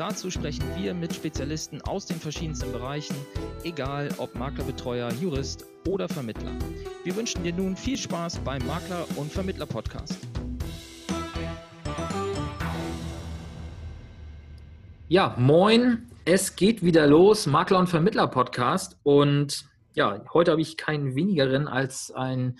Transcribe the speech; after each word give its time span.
Dazu 0.00 0.30
sprechen 0.30 0.64
wir 0.78 0.94
mit 0.94 1.14
Spezialisten 1.14 1.82
aus 1.82 2.06
den 2.06 2.16
verschiedensten 2.16 2.72
Bereichen, 2.72 3.14
egal 3.64 4.08
ob 4.16 4.34
Maklerbetreuer, 4.34 5.12
Jurist 5.20 5.66
oder 5.86 6.08
Vermittler. 6.08 6.52
Wir 7.04 7.14
wünschen 7.14 7.44
dir 7.44 7.52
nun 7.52 7.76
viel 7.76 7.98
Spaß 7.98 8.38
beim 8.38 8.66
Makler- 8.66 9.04
und 9.16 9.30
Vermittler-Podcast. 9.30 10.16
Ja, 15.08 15.34
moin, 15.36 16.06
es 16.24 16.56
geht 16.56 16.82
wieder 16.82 17.06
los, 17.06 17.46
Makler- 17.46 17.80
und 17.80 17.90
Vermittler-Podcast. 17.90 18.98
Und 19.02 19.66
ja, 19.92 20.24
heute 20.32 20.52
habe 20.52 20.62
ich 20.62 20.78
keinen 20.78 21.14
wenigeren 21.14 21.68
als 21.68 22.10
einen 22.10 22.58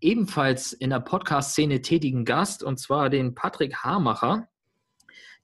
ebenfalls 0.00 0.72
in 0.72 0.88
der 0.88 1.00
Podcast-Szene 1.00 1.82
tätigen 1.82 2.24
Gast, 2.24 2.62
und 2.62 2.78
zwar 2.78 3.10
den 3.10 3.34
Patrick 3.34 3.84
Hamacher 3.84 4.48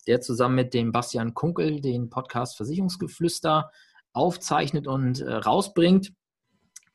der 0.06 0.20
zusammen 0.20 0.55
mit 0.55 0.74
dem 0.74 0.92
Bastian 0.92 1.34
Kunkel 1.34 1.80
den 1.80 2.10
Podcast 2.10 2.56
Versicherungsgeflüster 2.56 3.70
aufzeichnet 4.12 4.87
und 4.87 5.20
äh, 5.20 5.34
rausbringt. 5.34 6.12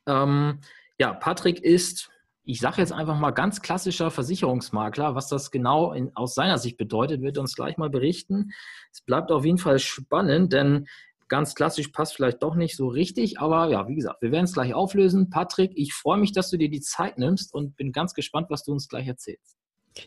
Ähm, 0.06 0.60
ja, 0.98 1.12
Patrick 1.14 1.60
ist, 1.60 2.10
ich 2.44 2.60
sage 2.60 2.80
jetzt 2.80 2.92
einfach 2.92 3.18
mal 3.18 3.30
ganz 3.30 3.62
klassischer 3.62 4.10
Versicherungsmakler. 4.10 5.14
Was 5.14 5.28
das 5.28 5.50
genau 5.50 5.92
in, 5.92 6.14
aus 6.16 6.34
seiner 6.34 6.58
Sicht 6.58 6.76
bedeutet, 6.76 7.22
wird 7.22 7.38
uns 7.38 7.54
gleich 7.54 7.76
mal 7.76 7.90
berichten. 7.90 8.50
Es 8.92 9.00
bleibt 9.00 9.30
auf 9.30 9.44
jeden 9.44 9.58
Fall 9.58 9.78
spannend, 9.78 10.52
denn 10.52 10.88
ganz 11.28 11.54
klassisch 11.54 11.88
passt 11.88 12.14
vielleicht 12.14 12.42
doch 12.42 12.56
nicht 12.56 12.76
so 12.76 12.88
richtig. 12.88 13.38
Aber 13.38 13.70
ja, 13.70 13.88
wie 13.88 13.94
gesagt, 13.94 14.20
wir 14.20 14.32
werden 14.32 14.44
es 14.44 14.52
gleich 14.52 14.74
auflösen. 14.74 15.30
Patrick, 15.30 15.72
ich 15.76 15.94
freue 15.94 16.18
mich, 16.18 16.32
dass 16.32 16.50
du 16.50 16.58
dir 16.58 16.68
die 16.68 16.80
Zeit 16.80 17.16
nimmst 17.16 17.54
und 17.54 17.76
bin 17.76 17.92
ganz 17.92 18.14
gespannt, 18.14 18.48
was 18.50 18.64
du 18.64 18.72
uns 18.72 18.88
gleich 18.88 19.06
erzählst. 19.06 19.56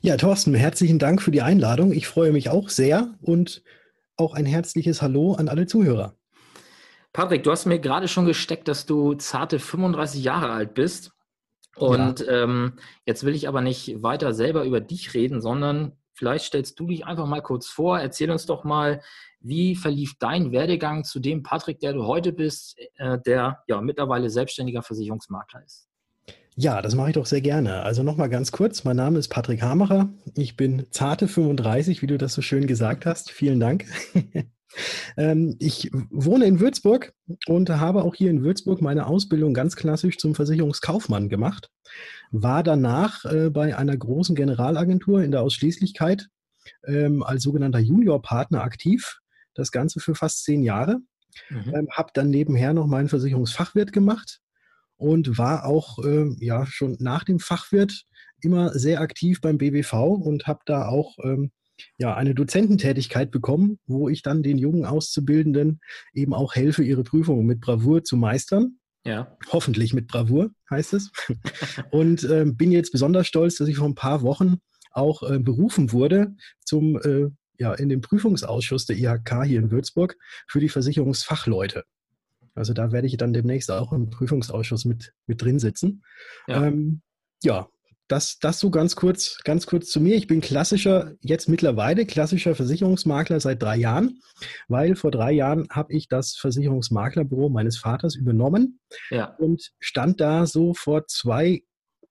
Ja, 0.02 0.18
Thorsten, 0.18 0.54
herzlichen 0.54 1.00
Dank 1.00 1.22
für 1.22 1.32
die 1.32 1.42
Einladung. 1.42 1.92
Ich 1.92 2.08
freue 2.08 2.32
mich 2.32 2.50
auch 2.50 2.70
sehr 2.70 3.14
und 3.22 3.64
auch 4.18 4.34
ein 4.34 4.46
herzliches 4.46 5.02
Hallo 5.02 5.34
an 5.34 5.48
alle 5.48 5.68
Zuhörer. 5.68 6.16
Patrick, 7.14 7.44
du 7.44 7.52
hast 7.52 7.66
mir 7.66 7.80
gerade 7.80 8.08
schon 8.08 8.26
gesteckt, 8.26 8.68
dass 8.68 8.86
du 8.86 9.14
zarte 9.14 9.60
35 9.60 10.24
Jahre 10.24 10.50
alt 10.50 10.74
bist. 10.74 11.12
Und 11.76 12.22
ja. 12.22 12.44
ähm, 12.44 12.74
jetzt 13.06 13.24
will 13.24 13.36
ich 13.36 13.48
aber 13.48 13.62
nicht 13.62 14.02
weiter 14.02 14.34
selber 14.34 14.64
über 14.64 14.82
dich 14.82 15.14
reden, 15.14 15.42
sondern 15.42 15.94
vielleicht 16.14 16.46
stellst 16.46 16.80
du 16.80 16.88
dich 16.88 17.06
einfach 17.06 17.26
mal 17.26 17.42
kurz 17.42 17.68
vor. 17.68 18.00
Erzähl 18.00 18.32
uns 18.32 18.46
doch 18.46 18.64
mal, 18.64 19.02
wie 19.40 19.76
verlief 19.76 20.16
dein 20.20 20.52
Werdegang 20.52 21.04
zu 21.04 21.20
dem 21.20 21.44
Patrick, 21.44 21.80
der 21.80 21.94
du 21.94 22.06
heute 22.06 22.34
bist, 22.34 22.78
äh, 22.96 23.20
der 23.26 23.64
ja 23.68 23.82
mittlerweile 23.82 24.30
selbstständiger 24.30 24.82
Versicherungsmakler 24.82 25.64
ist? 25.64 25.88
Ja, 26.58 26.82
das 26.82 26.96
mache 26.96 27.10
ich 27.10 27.16
doch 27.16 27.26
sehr 27.26 27.42
gerne. 27.42 27.84
Also 27.84 28.02
nochmal 28.02 28.30
ganz 28.30 28.54
kurz, 28.54 28.86
mein 28.86 28.96
Name 28.96 29.20
ist 29.20 29.28
Patrick 29.28 29.62
Hamacher. 29.62 30.10
Ich 30.38 30.56
bin 30.56 30.88
zarte 30.90 31.28
35, 31.28 32.02
wie 32.02 32.08
du 32.08 32.18
das 32.18 32.34
so 32.34 32.42
schön 32.42 32.66
gesagt 32.66 33.06
hast. 33.06 33.32
Vielen 33.32 33.60
Dank. 33.60 33.86
Ähm, 35.16 35.56
ich 35.60 35.90
wohne 36.10 36.44
in 36.44 36.60
Würzburg 36.60 37.14
und 37.48 37.70
habe 37.70 38.04
auch 38.04 38.14
hier 38.14 38.30
in 38.30 38.44
Würzburg 38.44 38.82
meine 38.82 39.08
Ausbildung 39.08 39.54
ganz 39.54 39.78
klassisch 39.78 40.18
zum 40.18 40.36
Versicherungskaufmann 40.36 41.30
gemacht. 41.30 41.70
War 42.32 42.62
danach 42.62 43.24
äh, 43.24 43.50
bei 43.50 43.78
einer 43.78 43.96
großen 43.96 44.36
Generalagentur 44.36 45.24
in 45.24 45.32
der 45.32 45.44
Ausschließlichkeit 45.44 46.28
ähm, 46.86 47.24
als 47.24 47.44
sogenannter 47.44 47.80
Juniorpartner 47.80 48.64
aktiv. 48.64 49.20
Das 49.54 49.72
Ganze 49.72 50.02
für 50.02 50.14
fast 50.14 50.44
zehn 50.44 50.62
Jahre. 50.62 51.00
Mhm. 51.50 51.74
Ähm, 51.74 51.88
habe 51.92 52.12
dann 52.14 52.30
nebenher 52.30 52.74
noch 52.74 52.88
meinen 52.88 53.08
Versicherungsfachwirt 53.08 53.94
gemacht 53.94 54.42
und 54.98 55.38
war 55.38 55.66
auch 55.66 56.00
äh, 56.04 56.28
ja 56.40 56.66
schon 56.66 56.98
nach 57.00 57.24
dem 57.24 57.40
Fachwirt 57.40 58.04
immer 58.42 58.78
sehr 58.78 59.02
aktiv 59.02 59.42
beim 59.42 59.58
BWV 59.58 59.94
und 59.94 60.48
habe 60.48 60.60
da 60.66 60.88
auch 60.88 61.18
ähm, 61.24 61.52
ja 61.98 62.16
eine 62.16 62.36
Dozententätigkeit 62.36 63.32
bekommen, 63.32 63.80
wo 63.86 64.10
ich 64.10 64.22
dann 64.22 64.44
den 64.44 64.58
jungen 64.58 64.86
Auszubildenden 64.86 65.80
eben 66.14 66.34
auch 66.34 66.56
helfe, 66.56 66.84
ihre 66.84 67.04
Prüfungen 67.04 67.46
mit 67.46 67.60
Bravour 67.62 68.04
zu 68.04 68.18
meistern. 68.18 68.78
Ja. 69.06 69.38
Hoffentlich 69.52 69.94
mit 69.94 70.08
Bravour, 70.08 70.50
heißt 70.70 70.94
es. 70.94 71.12
und 71.92 72.24
äh, 72.24 72.46
bin 72.46 72.72
jetzt 72.72 72.92
besonders 72.92 73.28
stolz, 73.28 73.56
dass 73.56 73.68
ich 73.68 73.78
vor 73.78 73.88
ein 73.88 73.96
paar 73.96 74.24
Wochen 74.24 74.58
auch 74.92 75.30
äh, 75.30 75.40
berufen 75.40 75.92
wurde 75.92 76.36
zum 76.64 76.98
äh, 77.02 77.30
ja, 77.58 77.74
in 77.74 77.90
den 77.90 78.02
Prüfungsausschuss 78.02 78.86
der 78.86 78.98
IHK 78.98 79.44
hier 79.46 79.60
in 79.60 79.72
Würzburg 79.72 80.18
für 80.48 80.60
die 80.60 80.70
Versicherungsfachleute. 80.70 81.84
Also 82.56 82.74
da 82.74 82.92
werde 82.92 83.08
ich 83.08 83.18
dann 83.18 83.34
demnächst 83.34 83.70
auch 83.70 83.94
im 83.94 84.10
Prüfungsausschuss 84.10 84.86
mit, 84.86 85.14
mit 85.28 85.42
drin 85.42 85.60
sitzen. 85.60 86.04
Ja, 86.48 86.66
ähm, 86.66 87.02
ja 87.44 87.68
das, 88.08 88.38
das 88.40 88.60
so 88.60 88.70
ganz 88.70 88.96
kurz, 88.96 89.40
ganz 89.44 89.66
kurz 89.66 89.90
zu 89.90 90.00
mir. 90.00 90.16
Ich 90.16 90.28
bin 90.28 90.42
klassischer, 90.42 91.14
jetzt 91.22 91.50
mittlerweile 91.50 92.06
klassischer 92.06 92.56
Versicherungsmakler 92.56 93.40
seit 93.40 93.62
drei 93.62 93.78
Jahren, 93.78 94.20
weil 94.68 94.96
vor 94.96 95.12
drei 95.12 95.32
Jahren 95.32 95.68
habe 95.72 95.94
ich 95.94 96.08
das 96.08 96.36
Versicherungsmaklerbüro 96.36 97.50
meines 97.50 97.78
Vaters 97.78 98.16
übernommen 98.16 98.80
ja. 99.10 99.36
und 99.38 99.72
stand 99.80 100.22
da 100.22 100.46
so 100.46 100.74
vor 100.74 101.08
zwei 101.08 101.64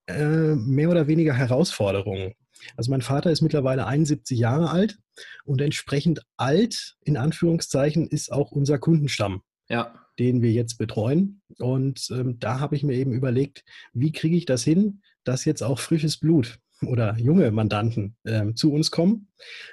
äh, 0.07 0.55
mehr 0.55 0.89
oder 0.89 1.07
weniger 1.07 1.33
Herausforderungen. 1.33 2.33
Also 2.75 2.91
mein 2.91 3.01
Vater 3.01 3.31
ist 3.31 3.41
mittlerweile 3.41 3.85
71 3.85 4.37
Jahre 4.37 4.71
alt 4.71 4.97
und 5.45 5.61
entsprechend 5.61 6.21
alt, 6.35 6.95
in 7.01 7.15
Anführungszeichen, 7.15 8.07
ist 8.07 8.31
auch 8.31 8.51
unser 8.51 8.79
Kundenstamm. 8.79 9.43
Ja 9.69 10.04
den 10.19 10.41
wir 10.41 10.51
jetzt 10.51 10.77
betreuen. 10.77 11.41
Und 11.59 12.07
ähm, 12.11 12.39
da 12.39 12.59
habe 12.59 12.75
ich 12.75 12.83
mir 12.83 12.93
eben 12.95 13.13
überlegt, 13.13 13.63
wie 13.93 14.11
kriege 14.11 14.35
ich 14.35 14.45
das 14.45 14.63
hin, 14.63 15.01
dass 15.23 15.45
jetzt 15.45 15.63
auch 15.63 15.79
frisches 15.79 16.17
Blut 16.17 16.59
oder 16.81 17.17
junge 17.17 17.51
Mandanten 17.51 18.15
ähm, 18.25 18.55
zu 18.55 18.71
uns 18.71 18.91
kommen. 18.91 19.27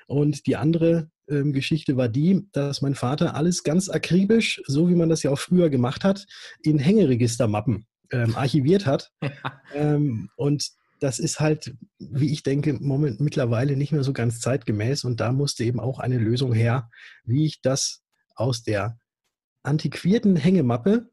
Und 0.07 0.47
die 0.47 0.57
andere 0.57 1.11
ähm, 1.29 1.53
Geschichte 1.53 1.97
war 1.97 2.09
die, 2.09 2.47
dass 2.53 2.83
mein 2.83 2.95
Vater 2.95 3.35
alles 3.35 3.63
ganz 3.63 3.89
akribisch, 3.89 4.63
so 4.67 4.89
wie 4.89 4.95
man 4.95 5.09
das 5.09 5.23
ja 5.23 5.31
auch 5.31 5.39
früher 5.39 5.71
gemacht 5.71 6.05
hat, 6.05 6.27
in 6.63 6.79
Hängeregistermappen 6.79 7.87
ähm, 8.11 8.37
archiviert 8.37 8.87
hat. 8.87 9.11
Ähm, 9.75 10.29
und 10.37 10.69
das 11.01 11.19
ist 11.19 11.41
halt, 11.41 11.75
wie 11.99 12.31
ich 12.31 12.43
denke, 12.43 12.75
moment 12.75 13.21
mittlerweile 13.21 13.75
nicht 13.75 13.91
mehr 13.91 14.05
so 14.05 14.13
ganz 14.13 14.39
zeitgemäß. 14.39 15.05
Und 15.05 15.19
da 15.19 15.33
musste 15.33 15.65
eben 15.65 15.81
auch 15.81 15.99
eine 15.99 16.19
Lösung 16.19 16.53
her, 16.53 16.91
wie 17.25 17.47
ich 17.47 17.63
das 17.63 18.03
aus 18.35 18.63
der 18.63 18.99
antiquierten 19.63 20.37
Hängemappe 20.37 21.09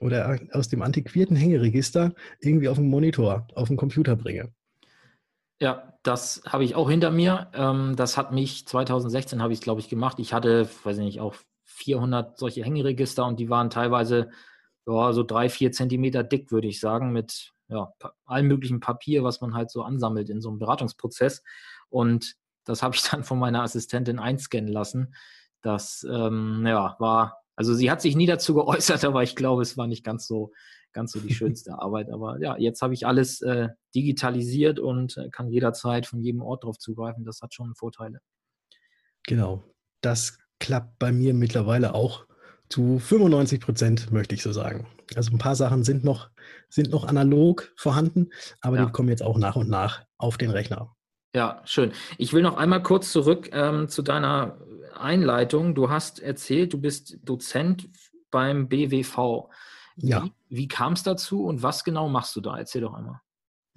oder 0.00 0.38
aus 0.52 0.68
dem 0.68 0.82
antiquierten 0.82 1.36
Hängeregister 1.36 2.14
irgendwie 2.40 2.68
auf 2.68 2.76
den 2.76 2.88
Monitor, 2.88 3.46
auf 3.54 3.68
den 3.68 3.76
Computer 3.76 4.16
bringe. 4.16 4.52
Ja, 5.60 5.98
das 6.04 6.42
habe 6.46 6.64
ich 6.64 6.76
auch 6.76 6.88
hinter 6.88 7.10
mir. 7.10 7.50
Ähm, 7.52 7.96
das 7.96 8.16
hat 8.16 8.32
mich 8.32 8.66
2016 8.66 9.42
habe 9.42 9.52
ich 9.52 9.60
glaube 9.60 9.80
ich, 9.80 9.88
gemacht. 9.88 10.18
Ich 10.20 10.32
hatte, 10.32 10.68
weiß 10.84 10.98
ich 10.98 11.04
nicht, 11.04 11.20
auch 11.20 11.34
400 11.64 12.38
solche 12.38 12.64
Hängeregister 12.64 13.26
und 13.26 13.40
die 13.40 13.50
waren 13.50 13.70
teilweise 13.70 14.30
ja, 14.86 15.12
so 15.12 15.22
drei, 15.22 15.48
vier 15.48 15.72
Zentimeter 15.72 16.22
dick, 16.22 16.50
würde 16.50 16.68
ich 16.68 16.80
sagen, 16.80 17.12
mit 17.12 17.52
ja, 17.68 17.92
allem 18.24 18.46
möglichen 18.46 18.80
Papier, 18.80 19.24
was 19.24 19.40
man 19.40 19.54
halt 19.54 19.70
so 19.70 19.82
ansammelt 19.82 20.30
in 20.30 20.40
so 20.40 20.48
einem 20.48 20.58
Beratungsprozess. 20.58 21.42
Und 21.90 22.36
das 22.64 22.82
habe 22.82 22.94
ich 22.94 23.02
dann 23.02 23.24
von 23.24 23.38
meiner 23.38 23.62
Assistentin 23.62 24.18
einscannen 24.18 24.68
lassen. 24.68 25.14
Das 25.60 26.06
ähm, 26.08 26.64
ja, 26.66 26.96
war 26.98 27.42
also 27.58 27.74
sie 27.74 27.90
hat 27.90 28.00
sich 28.00 28.14
nie 28.14 28.26
dazu 28.26 28.54
geäußert, 28.54 29.04
aber 29.04 29.24
ich 29.24 29.34
glaube, 29.34 29.62
es 29.62 29.76
war 29.76 29.88
nicht 29.88 30.04
ganz 30.04 30.28
so, 30.28 30.52
ganz 30.92 31.10
so 31.10 31.18
die 31.18 31.34
schönste 31.34 31.76
Arbeit. 31.76 32.08
Aber 32.10 32.40
ja, 32.40 32.56
jetzt 32.56 32.82
habe 32.82 32.94
ich 32.94 33.04
alles 33.04 33.40
äh, 33.42 33.68
digitalisiert 33.96 34.78
und 34.78 35.16
äh, 35.16 35.28
kann 35.28 35.50
jederzeit 35.50 36.06
von 36.06 36.22
jedem 36.22 36.40
Ort 36.40 36.62
drauf 36.62 36.78
zugreifen. 36.78 37.24
Das 37.24 37.42
hat 37.42 37.52
schon 37.52 37.74
Vorteile. 37.74 38.20
Genau. 39.26 39.64
Das 40.02 40.38
klappt 40.60 41.00
bei 41.00 41.10
mir 41.10 41.34
mittlerweile 41.34 41.94
auch 41.94 42.26
zu 42.68 43.00
95 43.00 43.60
Prozent, 43.60 44.12
möchte 44.12 44.36
ich 44.36 44.42
so 44.42 44.52
sagen. 44.52 44.86
Also 45.16 45.32
ein 45.32 45.38
paar 45.38 45.56
Sachen 45.56 45.82
sind 45.82 46.04
noch, 46.04 46.30
sind 46.68 46.90
noch 46.90 47.08
analog 47.08 47.72
vorhanden, 47.76 48.30
aber 48.60 48.76
ja. 48.76 48.86
die 48.86 48.92
kommen 48.92 49.08
jetzt 49.08 49.22
auch 49.22 49.36
nach 49.36 49.56
und 49.56 49.68
nach 49.68 50.04
auf 50.16 50.38
den 50.38 50.50
Rechner. 50.50 50.94
Ja, 51.34 51.60
schön. 51.64 51.90
Ich 52.18 52.32
will 52.32 52.42
noch 52.42 52.56
einmal 52.56 52.82
kurz 52.82 53.10
zurück 53.10 53.50
ähm, 53.52 53.88
zu 53.88 54.02
deiner 54.02 54.58
Einleitung. 55.00 55.74
Du 55.74 55.90
hast 55.90 56.20
erzählt, 56.20 56.72
du 56.72 56.80
bist 56.80 57.18
Dozent 57.24 57.88
beim 58.30 58.68
BWV. 58.68 59.48
Ja. 59.96 60.24
Wie, 60.24 60.32
wie 60.48 60.68
kam 60.68 60.92
es 60.92 61.02
dazu 61.02 61.44
und 61.44 61.62
was 61.62 61.84
genau 61.84 62.08
machst 62.08 62.36
du 62.36 62.40
da? 62.40 62.56
Erzähl 62.56 62.82
doch 62.82 62.94
einmal. 62.94 63.20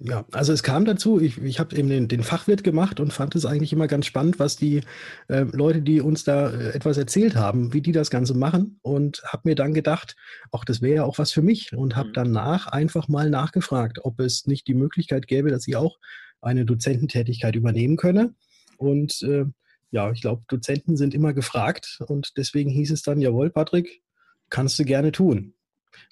Ja, 0.04 0.24
also 0.32 0.52
es 0.52 0.64
kam 0.64 0.84
dazu, 0.84 1.20
ich, 1.20 1.38
ich 1.38 1.60
habe 1.60 1.76
eben 1.76 1.88
den, 1.88 2.08
den, 2.08 2.24
Fachwirt 2.24 2.64
gemacht 2.64 2.98
und 2.98 3.12
fand 3.12 3.36
es 3.36 3.46
eigentlich 3.46 3.72
immer 3.72 3.86
ganz 3.86 4.06
spannend, 4.06 4.40
was 4.40 4.56
die 4.56 4.80
äh, 5.28 5.42
Leute, 5.52 5.80
die 5.80 6.00
uns 6.00 6.24
da 6.24 6.50
äh, 6.50 6.70
etwas 6.70 6.96
erzählt 6.98 7.36
haben, 7.36 7.72
wie 7.72 7.82
die 7.82 7.92
das 7.92 8.10
Ganze 8.10 8.34
machen 8.34 8.80
und 8.82 9.22
habe 9.24 9.42
mir 9.44 9.54
dann 9.54 9.74
gedacht, 9.74 10.16
auch 10.50 10.64
das 10.64 10.82
wäre 10.82 10.96
ja 10.96 11.04
auch 11.04 11.18
was 11.18 11.30
für 11.30 11.42
mich 11.42 11.72
und 11.72 11.94
habe 11.94 12.08
mhm. 12.08 12.14
danach 12.14 12.66
einfach 12.66 13.06
mal 13.06 13.30
nachgefragt, 13.30 14.00
ob 14.02 14.18
es 14.18 14.48
nicht 14.48 14.66
die 14.66 14.74
Möglichkeit 14.74 15.28
gäbe, 15.28 15.52
dass 15.52 15.68
ich 15.68 15.76
auch 15.76 15.98
eine 16.40 16.64
Dozententätigkeit 16.64 17.54
übernehmen 17.54 17.96
könne. 17.96 18.34
Und 18.78 19.22
äh, 19.22 19.44
ja, 19.92 20.10
ich 20.10 20.22
glaube, 20.22 20.42
Dozenten 20.48 20.96
sind 20.96 21.14
immer 21.14 21.34
gefragt 21.34 22.00
und 22.06 22.32
deswegen 22.36 22.70
hieß 22.70 22.90
es 22.90 23.02
dann, 23.02 23.20
jawohl, 23.20 23.50
Patrick, 23.50 24.02
kannst 24.48 24.78
du 24.78 24.84
gerne 24.84 25.12
tun. 25.12 25.54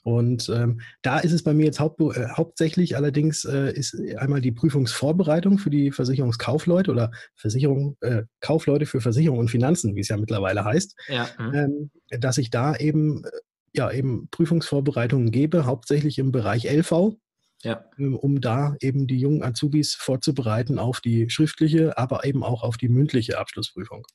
Und 0.02 0.50
ähm, 0.50 0.82
da 1.00 1.18
ist 1.18 1.32
es 1.32 1.42
bei 1.42 1.54
mir 1.54 1.64
jetzt 1.64 1.80
haupt, 1.80 2.00
äh, 2.00 2.28
hauptsächlich 2.36 2.96
allerdings 2.96 3.46
äh, 3.46 3.72
ist 3.72 3.98
einmal 4.18 4.42
die 4.42 4.52
Prüfungsvorbereitung 4.52 5.56
für 5.56 5.70
die 5.70 5.90
Versicherungskaufleute 5.90 6.90
oder 6.90 7.10
Versicherung, 7.34 7.96
äh, 8.02 8.24
Kaufleute 8.40 8.84
für 8.84 9.00
Versicherung 9.00 9.38
und 9.38 9.50
Finanzen, 9.50 9.96
wie 9.96 10.00
es 10.00 10.08
ja 10.08 10.18
mittlerweile 10.18 10.64
heißt, 10.64 10.94
ja. 11.08 11.28
Mhm. 11.38 11.54
ähm, 11.54 11.90
dass 12.20 12.36
ich 12.36 12.50
da 12.50 12.76
eben 12.76 13.24
äh, 13.24 13.30
ja 13.72 13.90
eben 13.90 14.28
Prüfungsvorbereitungen 14.30 15.30
gebe, 15.30 15.64
hauptsächlich 15.64 16.18
im 16.18 16.32
Bereich 16.32 16.70
LV, 16.70 17.16
ja. 17.62 17.84
Ähm, 17.98 18.16
um 18.16 18.40
da 18.40 18.76
eben 18.80 19.06
die 19.06 19.18
jungen 19.18 19.42
Azubis 19.42 19.94
vorzubereiten 19.94 20.78
auf 20.78 21.00
die 21.00 21.28
schriftliche, 21.30 21.98
aber 21.98 22.24
eben 22.24 22.42
auch 22.42 22.62
auf 22.62 22.76
die 22.76 22.88
mündliche 22.88 23.38
Abschlussprüfung. 23.38 24.06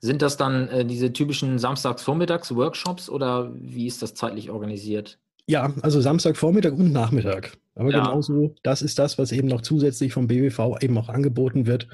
Sind 0.00 0.20
das 0.20 0.36
dann 0.36 0.68
äh, 0.68 0.84
diese 0.84 1.12
typischen 1.12 1.58
Samstagsvormittags-Workshops 1.58 3.08
oder 3.08 3.52
wie 3.54 3.86
ist 3.86 4.02
das 4.02 4.14
zeitlich 4.14 4.50
organisiert? 4.50 5.18
Ja, 5.46 5.72
also 5.82 6.00
Samstagvormittag 6.00 6.72
und 6.72 6.92
Nachmittag. 6.92 7.56
Aber 7.74 7.90
ja. 7.90 7.98
genauso, 8.02 8.54
das 8.62 8.82
ist 8.82 8.98
das, 8.98 9.18
was 9.18 9.32
eben 9.32 9.48
noch 9.48 9.62
zusätzlich 9.62 10.12
vom 10.12 10.26
BWV 10.26 10.78
eben 10.80 10.98
auch 10.98 11.08
angeboten 11.08 11.66
wird, 11.66 11.88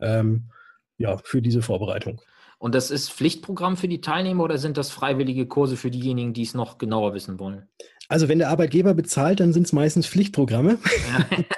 ähm, 0.00 0.50
ja, 0.98 1.18
für 1.24 1.42
diese 1.42 1.62
Vorbereitung. 1.62 2.20
Und 2.58 2.74
das 2.74 2.90
ist 2.90 3.10
Pflichtprogramm 3.10 3.76
für 3.76 3.88
die 3.88 4.00
Teilnehmer 4.00 4.44
oder 4.44 4.58
sind 4.58 4.76
das 4.76 4.90
freiwillige 4.90 5.46
Kurse 5.46 5.76
für 5.76 5.90
diejenigen, 5.90 6.32
die 6.32 6.42
es 6.42 6.54
noch 6.54 6.78
genauer 6.78 7.12
wissen 7.14 7.38
wollen? 7.38 7.68
Also 8.08 8.28
wenn 8.28 8.38
der 8.38 8.50
Arbeitgeber 8.50 8.94
bezahlt, 8.94 9.40
dann 9.40 9.52
sind 9.52 9.66
es 9.66 9.72
meistens 9.72 10.06
Pflichtprogramme. 10.06 10.78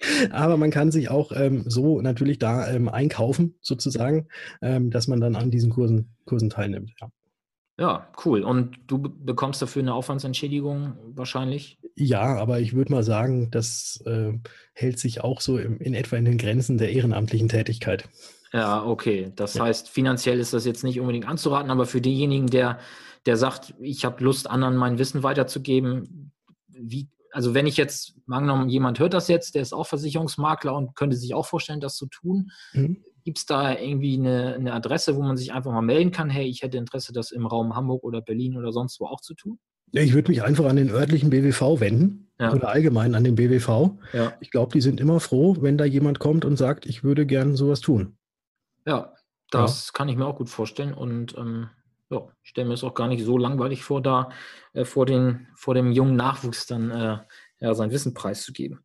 Aber 0.30 0.56
man 0.56 0.70
kann 0.70 0.90
sich 0.90 1.10
auch 1.10 1.32
ähm, 1.34 1.64
so 1.66 2.00
natürlich 2.00 2.38
da 2.38 2.70
ähm, 2.70 2.88
einkaufen, 2.88 3.54
sozusagen, 3.60 4.28
ähm, 4.62 4.90
dass 4.90 5.08
man 5.08 5.20
dann 5.20 5.36
an 5.36 5.50
diesen 5.50 5.70
Kursen, 5.70 6.14
Kursen 6.24 6.50
teilnimmt. 6.50 6.92
Ja. 7.00 7.10
Ja, 7.78 8.08
cool. 8.26 8.42
Und 8.42 8.76
du 8.88 8.98
bekommst 8.98 9.62
dafür 9.62 9.80
eine 9.80 9.94
Aufwandsentschädigung 9.94 10.98
wahrscheinlich? 11.14 11.78
Ja, 11.96 12.36
aber 12.36 12.60
ich 12.60 12.74
würde 12.74 12.92
mal 12.92 13.02
sagen, 13.02 13.50
das 13.50 14.02
äh, 14.04 14.32
hält 14.74 14.98
sich 14.98 15.24
auch 15.24 15.40
so 15.40 15.56
im, 15.56 15.78
in 15.78 15.94
etwa 15.94 16.16
in 16.16 16.26
den 16.26 16.36
Grenzen 16.36 16.76
der 16.76 16.92
ehrenamtlichen 16.92 17.48
Tätigkeit. 17.48 18.06
Ja, 18.52 18.84
okay. 18.84 19.32
Das 19.34 19.54
ja. 19.54 19.64
heißt, 19.64 19.88
finanziell 19.88 20.40
ist 20.40 20.52
das 20.52 20.66
jetzt 20.66 20.84
nicht 20.84 21.00
unbedingt 21.00 21.26
anzuraten, 21.26 21.70
aber 21.70 21.86
für 21.86 22.02
denjenigen, 22.02 22.48
der, 22.48 22.78
der 23.26 23.36
sagt, 23.36 23.74
ich 23.80 24.04
habe 24.04 24.22
Lust, 24.24 24.48
anderen 24.48 24.76
mein 24.76 24.98
Wissen 24.98 25.22
weiterzugeben, 25.22 26.32
wie, 26.68 27.08
also 27.32 27.54
wenn 27.54 27.66
ich 27.66 27.76
jetzt, 27.76 28.14
angenommen, 28.28 28.68
jemand 28.68 28.98
hört 28.98 29.14
das 29.14 29.28
jetzt, 29.28 29.54
der 29.54 29.62
ist 29.62 29.72
auch 29.72 29.86
Versicherungsmakler 29.86 30.74
und 30.74 30.96
könnte 30.96 31.16
sich 31.16 31.34
auch 31.34 31.46
vorstellen, 31.46 31.80
das 31.80 31.96
zu 31.96 32.06
tun. 32.06 32.50
Mhm. 32.72 33.04
Gibt 33.24 33.38
es 33.38 33.46
da 33.46 33.76
irgendwie 33.76 34.14
eine, 34.14 34.54
eine, 34.54 34.72
Adresse, 34.72 35.16
wo 35.16 35.22
man 35.22 35.36
sich 35.36 35.52
einfach 35.52 35.72
mal 35.72 35.82
melden 35.82 36.10
kann, 36.10 36.30
hey, 36.30 36.46
ich 36.46 36.62
hätte 36.62 36.78
Interesse, 36.78 37.12
das 37.12 37.32
im 37.32 37.46
Raum 37.46 37.76
Hamburg 37.76 38.02
oder 38.02 38.22
Berlin 38.22 38.56
oder 38.56 38.72
sonst 38.72 38.98
wo 38.98 39.06
auch 39.06 39.20
zu 39.20 39.34
tun? 39.34 39.58
Ich 39.92 40.14
würde 40.14 40.30
mich 40.30 40.42
einfach 40.42 40.66
an 40.66 40.76
den 40.76 40.90
örtlichen 40.90 41.30
BWV 41.30 41.80
wenden 41.80 42.30
ja. 42.38 42.52
oder 42.52 42.68
allgemein 42.68 43.14
an 43.14 43.24
den 43.24 43.34
BWV. 43.34 43.90
Ja. 44.12 44.32
Ich 44.40 44.50
glaube, 44.50 44.72
die 44.72 44.80
sind 44.80 45.00
immer 45.00 45.20
froh, 45.20 45.56
wenn 45.60 45.76
da 45.76 45.84
jemand 45.84 46.18
kommt 46.18 46.44
und 46.44 46.56
sagt, 46.56 46.86
ich 46.86 47.04
würde 47.04 47.26
gern 47.26 47.56
sowas 47.56 47.80
tun. 47.80 48.16
Ja, 48.86 49.14
das 49.50 49.88
ja. 49.88 49.98
kann 49.98 50.08
ich 50.08 50.16
mir 50.16 50.26
auch 50.26 50.36
gut 50.36 50.48
vorstellen 50.48 50.94
und 50.94 51.36
ähm, 51.36 51.68
ja, 52.10 52.28
ich 52.42 52.50
stelle 52.50 52.68
mir 52.68 52.74
es 52.74 52.84
auch 52.84 52.94
gar 52.94 53.08
nicht 53.08 53.24
so 53.24 53.38
langweilig 53.38 53.82
vor, 53.82 54.02
da 54.02 54.30
äh, 54.72 54.84
vor, 54.84 55.06
den, 55.06 55.46
vor 55.54 55.74
dem 55.74 55.92
jungen 55.92 56.16
Nachwuchs 56.16 56.66
dann 56.66 56.90
äh, 56.90 57.18
ja, 57.60 57.74
sein 57.74 57.90
Wissen 57.90 58.14
preiszugeben. 58.14 58.80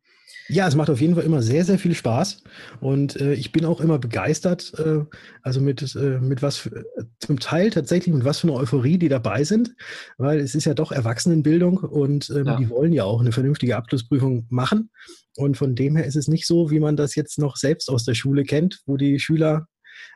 Ja, 0.48 0.68
es 0.68 0.76
macht 0.76 0.90
auf 0.90 1.00
jeden 1.00 1.16
Fall 1.16 1.24
immer 1.24 1.42
sehr, 1.42 1.64
sehr 1.64 1.78
viel 1.78 1.94
Spaß 1.94 2.44
und 2.80 3.16
äh, 3.16 3.34
ich 3.34 3.50
bin 3.50 3.64
auch 3.64 3.80
immer 3.80 3.98
begeistert, 3.98 4.72
äh, 4.78 5.04
also 5.42 5.60
mit, 5.60 5.94
äh, 5.96 6.20
mit 6.20 6.40
was, 6.40 6.56
für, 6.56 6.84
zum 7.18 7.40
Teil 7.40 7.70
tatsächlich 7.70 8.14
mit 8.14 8.24
was 8.24 8.38
für 8.38 8.48
eine 8.48 8.56
Euphorie 8.56 8.98
die 8.98 9.08
dabei 9.08 9.42
sind, 9.42 9.74
weil 10.18 10.38
es 10.38 10.54
ist 10.54 10.64
ja 10.64 10.74
doch 10.74 10.92
Erwachsenenbildung 10.92 11.78
und 11.78 12.30
ähm, 12.30 12.46
ja. 12.46 12.56
die 12.56 12.70
wollen 12.70 12.92
ja 12.92 13.04
auch 13.04 13.20
eine 13.20 13.32
vernünftige 13.32 13.76
Abschlussprüfung 13.76 14.46
machen 14.48 14.90
und 15.36 15.56
von 15.56 15.74
dem 15.74 15.96
her 15.96 16.06
ist 16.06 16.16
es 16.16 16.28
nicht 16.28 16.46
so, 16.46 16.70
wie 16.70 16.80
man 16.80 16.96
das 16.96 17.16
jetzt 17.16 17.38
noch 17.40 17.56
selbst 17.56 17.90
aus 17.90 18.04
der 18.04 18.14
Schule 18.14 18.44
kennt, 18.44 18.82
wo 18.86 18.96
die 18.96 19.18
Schüler 19.18 19.66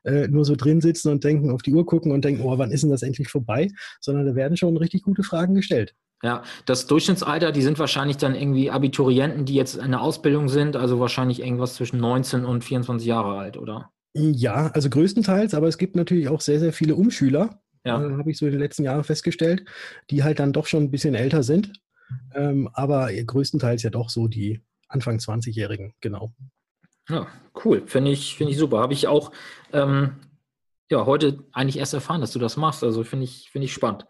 äh, 0.05 0.29
nur 0.29 0.45
so 0.45 0.57
drin 0.57 0.81
sitzen 0.81 1.11
und 1.11 1.25
denken, 1.25 1.51
auf 1.51 1.63
die 1.63 1.75
Uhr 1.75 1.87
gucken 1.87 2.13
und 2.13 2.25
denken, 2.25 2.43
oh, 2.43 2.59
wann 2.59 2.71
ist 2.71 2.83
denn 2.83 2.91
das 2.91 3.03
endlich 3.03 3.29
vorbei? 3.29 3.69
Sondern 4.01 4.27
da 4.27 4.35
werden 4.35 4.57
schon 4.57 4.77
richtig 4.77 5.03
gute 5.03 5.23
Fragen 5.23 5.55
gestellt. 5.55 5.95
Ja, 6.23 6.43
das 6.67 6.87
Durchschnittsalter, 6.87 7.51
die 7.51 7.63
sind 7.63 7.79
wahrscheinlich 7.79 8.19
dann 8.19 8.35
irgendwie 8.35 8.71
Abiturienten, 8.71 9.47
die 9.47 9.55
jetzt 9.55 9.77
in 9.77 9.91
der 9.91 10.03
Ausbildung 10.03 10.49
sind, 10.51 10.77
also 10.77 11.01
wahrscheinlich 11.01 11.41
irgendwas 11.41 11.75
zwischen 11.75 11.99
19 11.99 12.45
und 12.45 12.63
24 12.63 13.07
Jahre 13.07 13.39
alt, 13.39 13.57
oder? 13.57 13.91
Ja, 14.13 14.67
also 14.69 14.91
größtenteils, 14.91 15.55
aber 15.55 15.69
es 15.69 15.79
gibt 15.79 15.97
natürlich 15.97 16.29
auch 16.29 16.43
sehr, 16.43 16.61
sehr 16.61 16.75
viele 16.75 16.95
Umschüler, 16.95 17.63
ja. 17.85 18.05
äh, 18.05 18.19
habe 18.19 18.31
ich 18.31 18.37
so 18.37 18.45
in 18.45 18.53
den 18.53 18.61
letzten 18.61 18.83
Jahren 18.83 19.05
festgestellt, 19.05 19.65
die 20.11 20.23
halt 20.23 20.41
dann 20.41 20.53
doch 20.53 20.67
schon 20.67 20.85
ein 20.85 20.91
bisschen 20.91 21.15
älter 21.15 21.43
sind. 21.43 21.73
Ähm, 22.35 22.69
aber 22.73 23.13
größtenteils 23.13 23.83
ja 23.83 23.91
doch 23.91 24.11
so 24.11 24.29
die 24.29 24.61
Anfang 24.89 25.19
20-Jährigen, 25.19 25.95
genau. 26.01 26.35
Ja, 27.11 27.27
cool. 27.65 27.83
Finde 27.87 28.11
ich, 28.11 28.37
find 28.37 28.51
ich 28.51 28.59
super. 28.59 28.79
Habe 28.81 28.93
ich 28.93 29.09
auch 29.09 29.33
ähm, 29.73 30.17
ja, 30.91 31.07
heute 31.07 31.45
eigentlich 31.53 31.79
erst 31.79 31.95
erfahren, 31.95 32.21
dass 32.21 32.33
du 32.33 32.39
das 32.39 32.57
machst. 32.57 32.85
Also 32.85 33.05
finde 33.05 33.25
ich, 33.25 33.51
find 33.51 33.65
ich 33.65 33.73
spannend. 33.73 34.07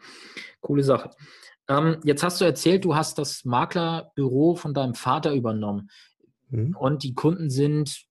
Coole 0.61 0.83
Sache. 0.83 1.11
Ähm, 1.69 1.99
jetzt 2.05 2.23
hast 2.23 2.41
du 2.41 2.45
erzählt, 2.45 2.85
du 2.85 2.95
hast 2.95 3.19
das 3.19 3.45
Maklerbüro 3.45 4.57
von 4.57 4.75
deinem 4.75 4.95
Vater 4.95 5.35
übernommen. 5.35 5.91
Mhm. 6.49 6.77
Und 6.77 7.03
die 7.03 7.15
Kunden 7.15 7.51
sind 7.51 8.07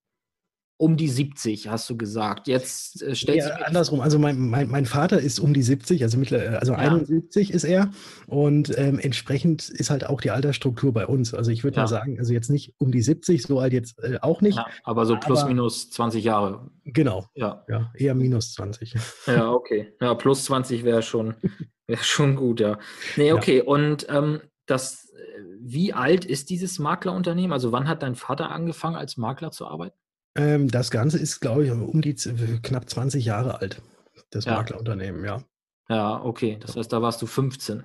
um 0.79 0.95
die 0.95 1.09
70, 1.09 1.67
hast 1.67 1.89
du 1.89 1.97
gesagt. 1.97 2.47
Jetzt 2.47 3.03
äh, 3.03 3.13
stellt 3.13 3.39
ja, 3.39 3.49
andersrum. 3.65 3.99
Also 3.99 4.17
mein, 4.17 4.39
mein, 4.49 4.69
mein, 4.69 4.85
Vater 4.85 5.19
ist 5.19 5.37
um 5.39 5.53
die 5.53 5.61
70, 5.61 6.03
also, 6.03 6.17
mittler, 6.17 6.57
also 6.57 6.71
ja. 6.71 6.77
71 6.77 7.51
ist 7.51 7.65
er. 7.65 7.91
Und 8.27 8.75
ähm, 8.77 8.97
entsprechend 8.97 9.67
ist 9.67 9.89
halt 9.89 10.07
auch 10.07 10.21
die 10.21 10.31
Altersstruktur 10.31 10.93
bei 10.93 11.05
uns. 11.05 11.33
Also 11.33 11.51
ich 11.51 11.65
würde 11.65 11.75
ja. 11.75 11.83
mal 11.83 11.87
sagen, 11.87 12.17
also 12.17 12.31
jetzt 12.31 12.49
nicht 12.49 12.75
um 12.77 12.93
die 12.93 13.01
70, 13.01 13.43
so 13.43 13.59
alt 13.59 13.73
jetzt 13.73 14.01
äh, 14.01 14.19
auch 14.21 14.39
nicht. 14.39 14.55
Ja, 14.55 14.67
aber 14.85 15.05
so 15.05 15.17
plus 15.17 15.39
aber, 15.39 15.49
minus 15.49 15.89
20 15.91 16.23
Jahre. 16.23 16.71
Genau. 16.85 17.25
Ja. 17.35 17.65
ja. 17.67 17.91
Eher 17.93 18.15
minus 18.15 18.53
20. 18.53 18.95
Ja, 19.27 19.51
okay. 19.51 19.93
Ja, 19.99 20.13
plus 20.13 20.45
20 20.45 20.85
wäre 20.85 21.01
schon, 21.01 21.35
wär 21.87 21.97
schon 21.97 22.37
gut, 22.37 22.61
ja. 22.61 22.79
Nee, 23.17 23.33
okay. 23.33 23.61
Und 23.61 24.07
ähm, 24.09 24.39
das, 24.65 25.09
äh, 25.13 25.41
wie 25.59 25.91
alt 25.91 26.23
ist 26.23 26.49
dieses 26.49 26.79
Maklerunternehmen? 26.79 27.51
Also 27.51 27.73
wann 27.73 27.89
hat 27.89 28.01
dein 28.01 28.15
Vater 28.15 28.49
angefangen, 28.49 28.95
als 28.95 29.17
Makler 29.17 29.51
zu 29.51 29.67
arbeiten? 29.67 29.97
Ähm, 30.39 30.69
das 30.69 30.89
Ganze 30.89 31.19
ist, 31.19 31.39
glaube 31.41 31.65
ich, 31.65 31.71
um 31.71 32.01
die 32.01 32.15
knapp 32.63 32.89
20 32.89 33.25
Jahre 33.25 33.59
alt, 33.59 33.81
das 34.31 34.45
ja. 34.45 34.55
Maklerunternehmen, 34.55 35.25
ja. 35.25 35.43
Ja, 35.89 36.23
okay. 36.23 36.57
Das 36.59 36.75
heißt, 36.75 36.93
da 36.93 37.01
warst 37.01 37.21
du 37.21 37.25
15. 37.25 37.83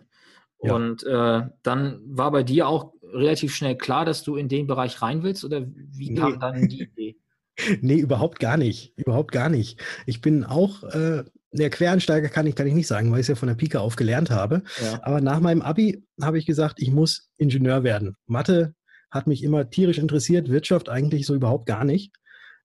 Ja. 0.62 0.74
Und 0.74 1.02
äh, 1.04 1.42
dann 1.62 2.00
war 2.06 2.30
bei 2.30 2.42
dir 2.42 2.68
auch 2.68 2.92
relativ 3.02 3.54
schnell 3.54 3.76
klar, 3.76 4.04
dass 4.04 4.22
du 4.22 4.36
in 4.36 4.48
den 4.48 4.66
Bereich 4.66 5.02
rein 5.02 5.22
willst 5.22 5.44
oder 5.44 5.66
wie 5.66 6.10
nee. 6.10 6.20
kam 6.20 6.38
dann 6.38 6.68
die 6.68 6.82
Idee? 6.82 7.16
nee, 7.80 7.96
überhaupt 7.96 8.40
gar 8.40 8.56
nicht. 8.56 8.92
Überhaupt 8.96 9.32
gar 9.32 9.48
nicht. 9.48 9.80
Ich 10.06 10.20
bin 10.20 10.44
auch, 10.44 10.84
äh, 10.84 11.24
der 11.52 11.70
Quereinsteiger 11.70 12.28
kann 12.28 12.46
ich, 12.46 12.56
kann 12.56 12.66
ich 12.66 12.74
nicht 12.74 12.88
sagen, 12.88 13.10
weil 13.10 13.20
ich 13.20 13.24
es 13.24 13.28
ja 13.28 13.34
von 13.36 13.48
der 13.48 13.54
Pike 13.54 13.80
auf 13.80 13.96
gelernt 13.96 14.30
habe. 14.30 14.62
Ja. 14.82 15.00
Aber 15.02 15.20
nach 15.20 15.40
meinem 15.40 15.62
Abi 15.62 16.04
habe 16.20 16.38
ich 16.38 16.46
gesagt, 16.46 16.80
ich 16.80 16.90
muss 16.90 17.30
Ingenieur 17.36 17.84
werden. 17.84 18.16
Mathe 18.26 18.74
hat 19.10 19.26
mich 19.26 19.42
immer 19.44 19.70
tierisch 19.70 19.98
interessiert, 19.98 20.50
Wirtschaft 20.50 20.88
eigentlich 20.88 21.26
so 21.26 21.34
überhaupt 21.34 21.66
gar 21.66 21.84
nicht. 21.84 22.12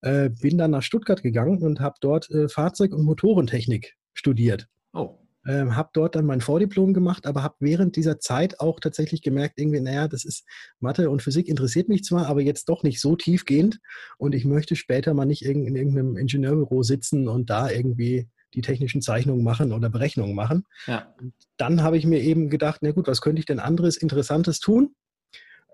Äh, 0.01 0.29
bin 0.29 0.57
dann 0.57 0.71
nach 0.71 0.83
Stuttgart 0.83 1.21
gegangen 1.21 1.61
und 1.61 1.79
habe 1.79 1.95
dort 2.01 2.29
äh, 2.29 2.47
Fahrzeug- 2.47 2.93
und 2.93 3.03
Motorentechnik 3.03 3.95
studiert. 4.13 4.67
Oh. 4.93 5.17
Ähm, 5.47 5.75
habe 5.75 5.89
dort 5.93 6.15
dann 6.15 6.25
mein 6.25 6.41
Vordiplom 6.41 6.93
gemacht, 6.93 7.25
aber 7.25 7.43
habe 7.43 7.55
während 7.59 7.95
dieser 7.95 8.19
Zeit 8.19 8.59
auch 8.59 8.79
tatsächlich 8.79 9.21
gemerkt, 9.21 9.57
irgendwie, 9.57 9.79
naja, 9.79 10.07
das 10.07 10.25
ist 10.25 10.45
Mathe 10.79 11.09
und 11.09 11.21
Physik 11.21 11.47
interessiert 11.47 11.87
mich 11.87 12.03
zwar, 12.03 12.27
aber 12.27 12.41
jetzt 12.41 12.67
doch 12.67 12.83
nicht 12.83 12.99
so 12.99 13.15
tiefgehend 13.15 13.79
und 14.17 14.35
ich 14.35 14.43
möchte 14.43 14.75
später 14.75 15.13
mal 15.13 15.25
nicht 15.25 15.45
in, 15.45 15.65
in 15.65 15.75
irgendeinem 15.75 16.17
Ingenieurbüro 16.17 16.83
sitzen 16.83 17.27
und 17.29 17.49
da 17.49 17.69
irgendwie 17.69 18.27
die 18.53 18.61
technischen 18.61 19.01
Zeichnungen 19.01 19.43
machen 19.43 19.71
oder 19.71 19.89
Berechnungen 19.89 20.35
machen. 20.35 20.65
Ja. 20.87 21.15
dann 21.57 21.83
habe 21.83 21.97
ich 21.97 22.05
mir 22.05 22.21
eben 22.21 22.49
gedacht, 22.49 22.79
na 22.81 22.91
gut, 22.91 23.07
was 23.07 23.21
könnte 23.21 23.39
ich 23.39 23.45
denn 23.45 23.59
anderes 23.59 23.95
Interessantes 23.95 24.59
tun? 24.59 24.95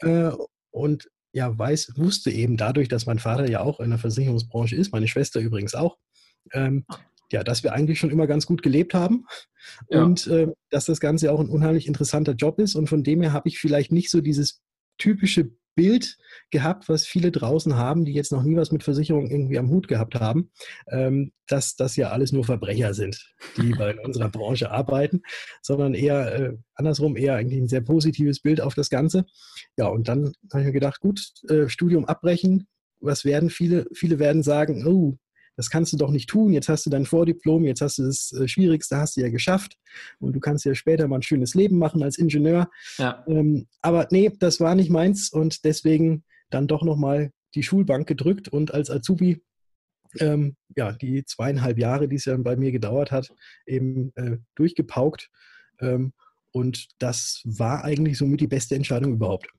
Äh, 0.01 0.31
und 0.71 1.09
ja 1.35 1.57
weiß, 1.57 1.91
wusste 1.97 2.31
eben 2.31 2.55
dadurch, 2.55 2.87
dass 2.87 3.05
mein 3.05 3.19
Vater 3.19 3.49
ja 3.49 3.59
auch 3.59 3.81
in 3.81 3.89
der 3.89 3.99
Versicherungsbranche 3.99 4.75
ist, 4.77 4.93
meine 4.93 5.07
Schwester 5.07 5.41
übrigens 5.41 5.75
auch, 5.75 5.97
ähm, 6.53 6.85
ja, 7.29 7.43
dass 7.43 7.61
wir 7.61 7.73
eigentlich 7.73 7.99
schon 7.99 8.09
immer 8.09 8.25
ganz 8.25 8.45
gut 8.45 8.63
gelebt 8.63 8.93
haben 8.93 9.25
ja. 9.89 10.01
und 10.01 10.27
äh, 10.27 10.47
dass 10.69 10.85
das 10.85 11.01
Ganze 11.01 11.33
auch 11.33 11.41
ein 11.41 11.49
unheimlich 11.49 11.87
interessanter 11.87 12.33
Job 12.33 12.57
ist. 12.59 12.75
Und 12.75 12.87
von 12.87 13.03
dem 13.03 13.21
her 13.21 13.33
habe 13.33 13.49
ich 13.49 13.59
vielleicht 13.59 13.91
nicht 13.91 14.09
so 14.09 14.21
dieses 14.21 14.61
typische 14.97 15.51
Bild 15.75 16.17
gehabt, 16.49 16.89
was 16.89 17.05
viele 17.05 17.31
draußen 17.31 17.75
haben, 17.75 18.05
die 18.05 18.13
jetzt 18.13 18.31
noch 18.31 18.43
nie 18.43 18.55
was 18.55 18.71
mit 18.71 18.83
Versicherung 18.83 19.29
irgendwie 19.29 19.59
am 19.59 19.69
Hut 19.69 19.87
gehabt 19.87 20.15
haben, 20.15 20.51
ähm, 20.89 21.31
dass 21.47 21.75
das 21.75 21.95
ja 21.95 22.09
alles 22.09 22.31
nur 22.31 22.45
Verbrecher 22.45 22.93
sind, 22.93 23.33
die 23.57 23.71
bei 23.71 23.95
unserer 24.03 24.29
Branche 24.29 24.71
arbeiten, 24.71 25.21
sondern 25.61 25.93
eher 25.93 26.33
äh, 26.33 26.57
andersrum, 26.73 27.17
eher 27.17 27.35
eigentlich 27.35 27.61
ein 27.61 27.67
sehr 27.67 27.81
positives 27.81 28.39
Bild 28.39 28.61
auf 28.61 28.73
das 28.73 28.89
Ganze. 28.89 29.25
Ja, 29.77 29.87
und 29.87 30.07
dann 30.07 30.33
habe 30.51 30.61
ich 30.61 30.67
mir 30.67 30.71
gedacht, 30.71 30.99
gut, 31.01 31.31
äh, 31.49 31.67
Studium 31.69 32.05
abbrechen, 32.05 32.67
was 32.99 33.25
werden 33.25 33.49
viele? 33.49 33.85
Viele 33.93 34.19
werden 34.19 34.41
sagen, 34.41 34.87
oh, 34.87 35.17
das 35.55 35.69
kannst 35.69 35.93
du 35.93 35.97
doch 35.97 36.11
nicht 36.11 36.29
tun, 36.29 36.53
jetzt 36.53 36.69
hast 36.69 36.85
du 36.85 36.89
dein 36.89 37.05
Vordiplom, 37.05 37.63
jetzt 37.65 37.81
hast 37.81 37.97
du 37.97 38.03
das 38.03 38.31
äh, 38.33 38.47
Schwierigste, 38.47 38.97
hast 38.97 39.17
du 39.17 39.21
ja 39.21 39.29
geschafft 39.29 39.77
und 40.19 40.33
du 40.33 40.39
kannst 40.39 40.65
ja 40.65 40.75
später 40.75 41.07
mal 41.07 41.17
ein 41.17 41.23
schönes 41.23 41.55
Leben 41.55 41.77
machen 41.77 42.03
als 42.03 42.17
Ingenieur. 42.17 42.69
Ja. 42.97 43.23
Ähm, 43.27 43.67
aber 43.81 44.07
nee, 44.11 44.31
das 44.39 44.59
war 44.59 44.75
nicht 44.75 44.89
meins 44.89 45.29
und 45.29 45.65
deswegen 45.65 46.23
dann 46.49 46.67
doch 46.67 46.83
nochmal 46.83 47.31
die 47.55 47.63
Schulbank 47.63 48.07
gedrückt 48.07 48.49
und 48.49 48.73
als 48.73 48.89
Azubi 48.89 49.41
ähm, 50.19 50.55
ja, 50.75 50.91
die 50.91 51.25
zweieinhalb 51.25 51.77
Jahre, 51.77 52.07
die 52.07 52.15
es 52.15 52.25
ja 52.25 52.35
bei 52.37 52.55
mir 52.55 52.71
gedauert 52.71 53.11
hat, 53.11 53.33
eben 53.65 54.13
äh, 54.15 54.37
durchgepaukt. 54.55 55.29
Ähm, 55.79 56.13
und 56.51 56.87
das 56.99 57.41
war 57.43 57.83
eigentlich 57.83 58.17
somit 58.17 58.39
die 58.39 58.47
beste 58.47 58.75
Entscheidung 58.75 59.13
überhaupt. 59.13 59.49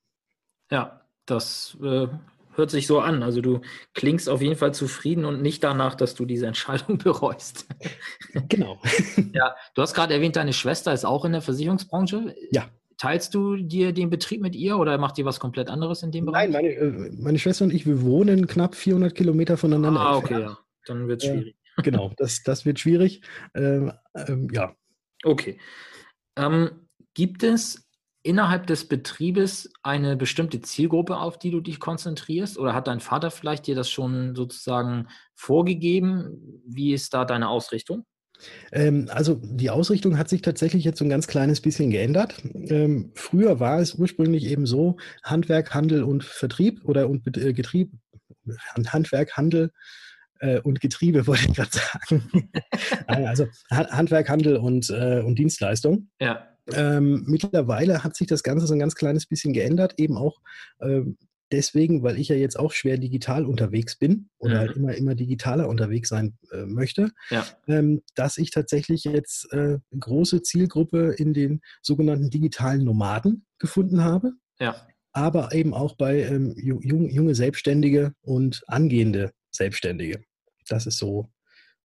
Ja, 0.71 1.03
das 1.27 1.77
äh, 1.83 2.09
hört 2.57 2.71
sich 2.71 2.87
so 2.87 3.01
an. 3.01 3.23
Also 3.23 3.41
du 3.41 3.61
klingst 3.95 4.29
auf 4.29 4.43
jeden 4.43 4.57
Fall 4.57 4.75
zufrieden 4.75 5.25
und 5.25 5.43
nicht 5.43 5.63
danach, 5.63 5.95
dass 5.95 6.15
du 6.15 6.25
diese 6.25 6.47
Entscheidung 6.47 6.99
bereust. 7.05 7.67
Genau. 8.49 8.81
ja, 9.33 9.55
du 9.75 9.83
hast 9.83 9.95
gerade 9.95 10.15
erwähnt, 10.15 10.37
deine 10.37 10.53
Schwester 10.53 10.93
ist 10.93 11.05
auch 11.05 11.25
in 11.25 11.33
der 11.33 11.43
Versicherungsbranche. 11.43 12.35
Ja. 12.51 12.69
Teilst 12.99 13.35
du 13.35 13.57
dir 13.57 13.93
den 13.93 14.09
Betrieb 14.09 14.41
mit 14.41 14.57
ihr 14.57 14.79
oder 14.79 14.97
macht 14.97 15.19
ihr 15.19 15.27
was 15.27 15.39
komplett 15.39 15.69
anderes 15.69 16.03
in 16.03 16.13
dem 16.13 16.25
Bereich? 16.25 16.49
Nein, 16.49 16.65
meine, 16.65 16.75
äh, 16.75 17.11
meine 17.19 17.39
Schwester 17.39 17.65
und 17.65 17.75
ich, 17.75 17.87
wir 17.87 18.01
wohnen 18.01 18.47
knapp 18.47 18.75
400 18.75 19.15
Kilometer 19.15 19.59
voneinander. 19.59 20.01
Ah, 20.01 20.17
okay, 20.17 20.41
ja. 20.41 20.59
Dann 20.87 21.07
wird 21.09 21.23
es 21.23 21.29
schwierig. 21.29 21.57
Äh, 21.77 21.83
genau, 21.83 22.13
das, 22.17 22.43
das 22.43 22.65
wird 22.65 22.79
schwierig. 22.79 23.21
Ähm, 23.55 23.93
ähm, 24.15 24.49
ja. 24.51 24.75
Okay. 25.25 25.59
Ähm, 26.37 26.71
gibt 27.13 27.43
es 27.43 27.86
innerhalb 28.27 28.67
des 28.67 28.89
Betriebes 28.89 29.71
eine 29.83 30.17
bestimmte 30.17 30.61
Zielgruppe, 30.61 31.17
auf 31.17 31.39
die 31.39 31.51
du 31.51 31.61
dich 31.61 31.81
konzentrierst? 31.81 32.59
Oder 32.59 32.75
hat 32.75 32.89
dein 32.89 33.01
Vater 33.01 33.31
vielleicht 33.31 33.67
dir 33.67 33.75
das 33.75 33.91
schon 33.91 34.35
sozusagen 34.35 35.09
vorgegeben? 35.35 36.63
Wie 36.67 36.93
ist 36.93 37.15
da 37.15 37.25
deine 37.25 37.49
Ausrichtung? 37.49 38.05
Ähm, 38.73 39.09
also 39.11 39.41
die 39.43 39.71
Ausrichtung 39.71 40.19
hat 40.19 40.29
sich 40.29 40.43
tatsächlich 40.43 40.85
jetzt 40.85 40.99
so 40.99 41.05
ein 41.05 41.11
ganz 41.11 41.27
kleines 41.27 41.61
bisschen 41.61 41.91
geändert. 41.91 42.35
Ähm, 42.55 43.13
früher 43.15 43.61
war 43.61 43.81
es 43.81 43.95
ursprünglich 43.95 44.47
eben 44.47 44.67
so, 44.67 44.97
Handwerk, 45.23 45.75
Handel 45.75 46.03
und 46.03 46.25
Vertrieb 46.25 46.85
oder 46.85 47.09
und 47.09 47.27
äh, 47.37 47.53
Getrieb, 47.53 47.93
Handwerk, 48.93 49.37
Handel 49.37 49.71
äh, 50.41 50.61
und 50.61 50.81
Getriebe, 50.81 51.27
wollte 51.27 51.47
ich 51.49 51.55
gerade 51.55 51.71
sagen. 51.71 52.51
also 53.07 53.47
Handwerk, 53.71 54.29
Handel 54.29 54.57
und, 54.57 54.91
äh, 54.91 55.23
und 55.25 55.39
Dienstleistung. 55.39 56.09
Ja. 56.21 56.56
Ähm, 56.75 57.25
mittlerweile 57.27 58.03
hat 58.03 58.17
sich 58.17 58.27
das 58.27 58.43
Ganze 58.43 58.67
so 58.67 58.75
ein 58.75 58.81
ganz 58.81 58.95
kleines 58.95 59.27
bisschen 59.27 59.53
geändert, 59.53 59.95
eben 59.99 60.17
auch 60.17 60.41
ähm, 60.81 61.17
deswegen, 61.53 62.03
weil 62.03 62.19
ich 62.19 62.29
ja 62.29 62.37
jetzt 62.37 62.59
auch 62.59 62.73
schwer 62.73 62.99
digital 62.99 63.45
unterwegs 63.47 63.97
bin 63.97 64.29
oder 64.39 64.59
halt 64.59 64.69
mhm. 64.69 64.69
halt 64.69 64.79
immer, 64.79 64.95
immer 64.97 65.15
digitaler 65.15 65.69
unterwegs 65.69 66.09
sein 66.09 66.37
äh, 66.53 66.65
möchte, 66.65 67.11
ja. 67.31 67.45
ähm, 67.69 68.03
dass 68.15 68.39
ich 68.39 68.51
tatsächlich 68.51 69.05
jetzt 69.05 69.53
äh, 69.53 69.79
große 69.99 70.43
Zielgruppe 70.43 71.15
in 71.17 71.35
den 71.35 71.61
sogenannten 71.83 72.31
digitalen 72.31 72.85
Nomaden 72.85 73.47
gefunden 73.59 74.03
habe. 74.03 74.33
Ja. 74.59 74.77
Aber 75.13 75.55
eben 75.55 75.73
auch 75.73 75.97
bei 75.97 76.23
ähm, 76.23 76.55
jung, 76.59 77.09
junge 77.09 77.35
Selbstständige 77.35 78.13
und 78.23 78.63
angehende 78.67 79.33
Selbstständige. 79.51 80.23
Das 80.69 80.87
ist 80.87 80.99
so 80.99 81.31